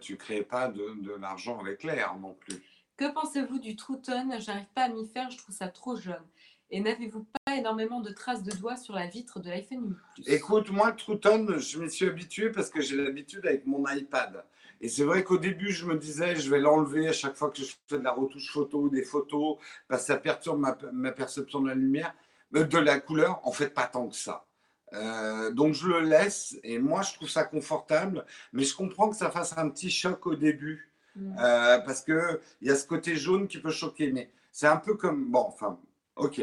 [0.00, 2.56] tu ne crées pas de, l'argent avec l'air non plus.
[2.96, 4.30] Que pensez-vous du Trouton?
[4.38, 6.24] J'arrive pas à m'y faire, je trouve ça trop jeune.
[6.70, 10.90] Et n'avez-vous pas énormément de traces de doigts sur la vitre de l'iPhone Écoute, moi,
[10.90, 14.44] le Trouton, je m'y suis habitué parce que j'ai l'habitude avec mon iPad.
[14.80, 17.58] Et c'est vrai qu'au début, je me disais, je vais l'enlever à chaque fois que
[17.58, 19.58] je fais de la retouche photo ou des photos,
[19.88, 22.14] parce que ça perturbe ma, ma perception de la lumière,
[22.54, 23.40] euh, de la couleur.
[23.46, 24.46] En fait, pas tant que ça.
[24.92, 29.16] Euh, donc je le laisse et moi je trouve ça confortable, mais je comprends que
[29.16, 31.36] ça fasse un petit choc au début mm.
[31.38, 34.10] euh, parce que il y a ce côté jaune qui peut choquer.
[34.12, 35.78] Mais c'est un peu comme bon, enfin,
[36.16, 36.40] ok.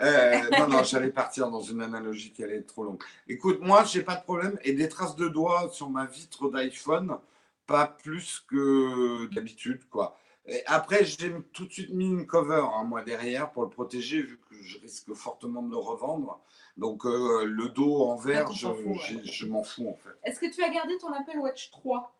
[0.00, 3.02] Euh, non non, j'allais partir dans une analogie qui allait être trop longue.
[3.28, 7.18] Écoute, moi j'ai pas de problème et des traces de doigts sur ma vitre d'iPhone,
[7.66, 10.16] pas plus que d'habitude quoi.
[10.46, 14.22] Et après, j'ai tout de suite mis une cover, hein, moi, derrière, pour le protéger,
[14.22, 16.40] vu que je risque fortement de le revendre.
[16.76, 19.48] Donc, euh, le dos en verre, qu'on je, ouais.
[19.48, 20.16] m'en fous, en fait.
[20.24, 22.14] Est-ce que tu as gardé ton Apple Watch 3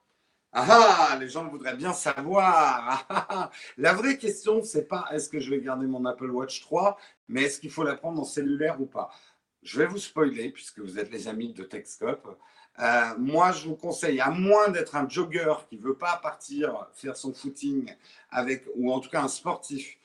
[0.52, 3.06] Ah, ah, les gens voudraient bien savoir.
[3.08, 3.50] Ah, ah.
[3.78, 6.98] La vraie question, c'est pas est-ce que je vais garder mon Apple Watch 3,
[7.28, 9.10] mais est-ce qu'il faut la prendre en cellulaire ou pas?
[9.62, 12.38] Je vais vous spoiler, puisque vous êtes les amis de Techscope.
[12.80, 17.16] Euh, moi, je vous conseille, à moins d'être un jogger qui veut pas partir faire
[17.16, 17.92] son footing
[18.30, 19.98] avec, ou en tout cas un sportif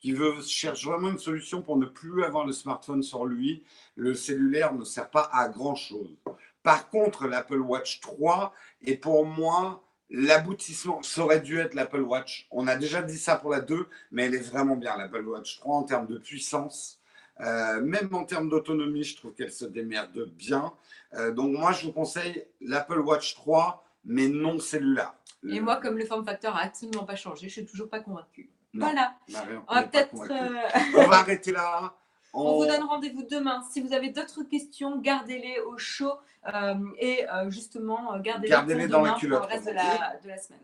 [0.00, 0.16] qui
[0.46, 3.64] cherche vraiment une solution pour ne plus avoir le smartphone sur lui,
[3.96, 6.16] le cellulaire ne sert pas à grand chose.
[6.62, 8.52] Par contre, l'Apple Watch 3
[8.84, 11.02] est pour moi l'aboutissement.
[11.02, 12.46] Ça aurait dû être l'Apple Watch.
[12.50, 15.58] On a déjà dit ça pour la 2, mais elle est vraiment bien, l'Apple Watch
[15.60, 16.97] 3, en termes de puissance.
[17.40, 20.72] Euh, même en termes d'autonomie, je trouve qu'elle se démerde bien.
[21.14, 25.14] Euh, donc moi, je vous conseille l'Apple Watch 3, mais non cellulaire.
[25.48, 28.50] Et moi, comme le form factor a absolument pas changé, je suis toujours pas convaincue.
[28.74, 28.86] Non.
[28.86, 30.14] Voilà, Marion, on va peut-être.
[30.14, 31.94] euh, On va arrêter là.
[32.34, 33.62] On vous donne rendez-vous demain.
[33.70, 36.12] Si vous avez d'autres questions, gardez-les au chaud
[36.52, 40.36] euh, et justement, gardez-les pour dans la culotte, pour le reste de la, de la
[40.38, 40.60] semaine.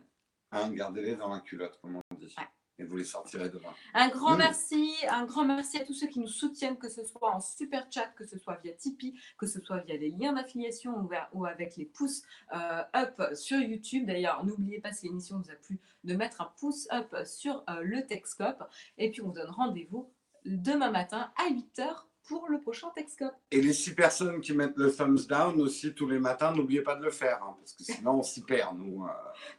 [0.52, 2.34] Hein, Gardez-les dans la culotte, comme on dit.
[2.36, 2.44] Ouais.
[2.78, 3.72] Et vous les sortirez demain.
[3.94, 4.38] Un grand Mm.
[4.38, 7.86] merci, un grand merci à tous ceux qui nous soutiennent, que ce soit en super
[7.90, 11.76] chat, que ce soit via Tipeee, que ce soit via les liens d'affiliation ou, avec
[11.76, 12.22] les pouces
[12.52, 14.06] euh, up sur YouTube.
[14.06, 17.80] D'ailleurs, n'oubliez pas si l'émission vous a plu de mettre un pouce up sur euh,
[17.82, 18.64] le Techscope.
[18.98, 20.10] Et puis on vous donne rendez-vous
[20.44, 23.34] demain matin à 8h pour le prochain Techscope.
[23.50, 26.94] Et les six personnes qui mettent le thumbs down aussi tous les matins, n'oubliez pas
[26.96, 29.04] de le faire, hein, parce que sinon on s'y perd, nous.
[29.04, 29.08] euh.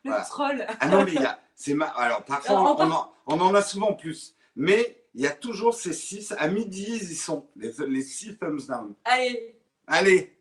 [0.04, 0.24] Le Voilà.
[0.26, 0.66] troll.
[0.80, 1.40] Ah non, mais il y a.
[1.56, 1.86] C'est ma...
[1.88, 4.36] Alors, parfois, on on en, on en a souvent plus.
[4.56, 6.34] Mais il y a toujours ces six.
[6.38, 8.94] À midi, ils y sont, les, les six thumbs down.
[9.06, 10.38] Allez, Allez,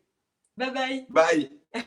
[0.57, 1.05] bye bye.
[1.09, 1.51] bye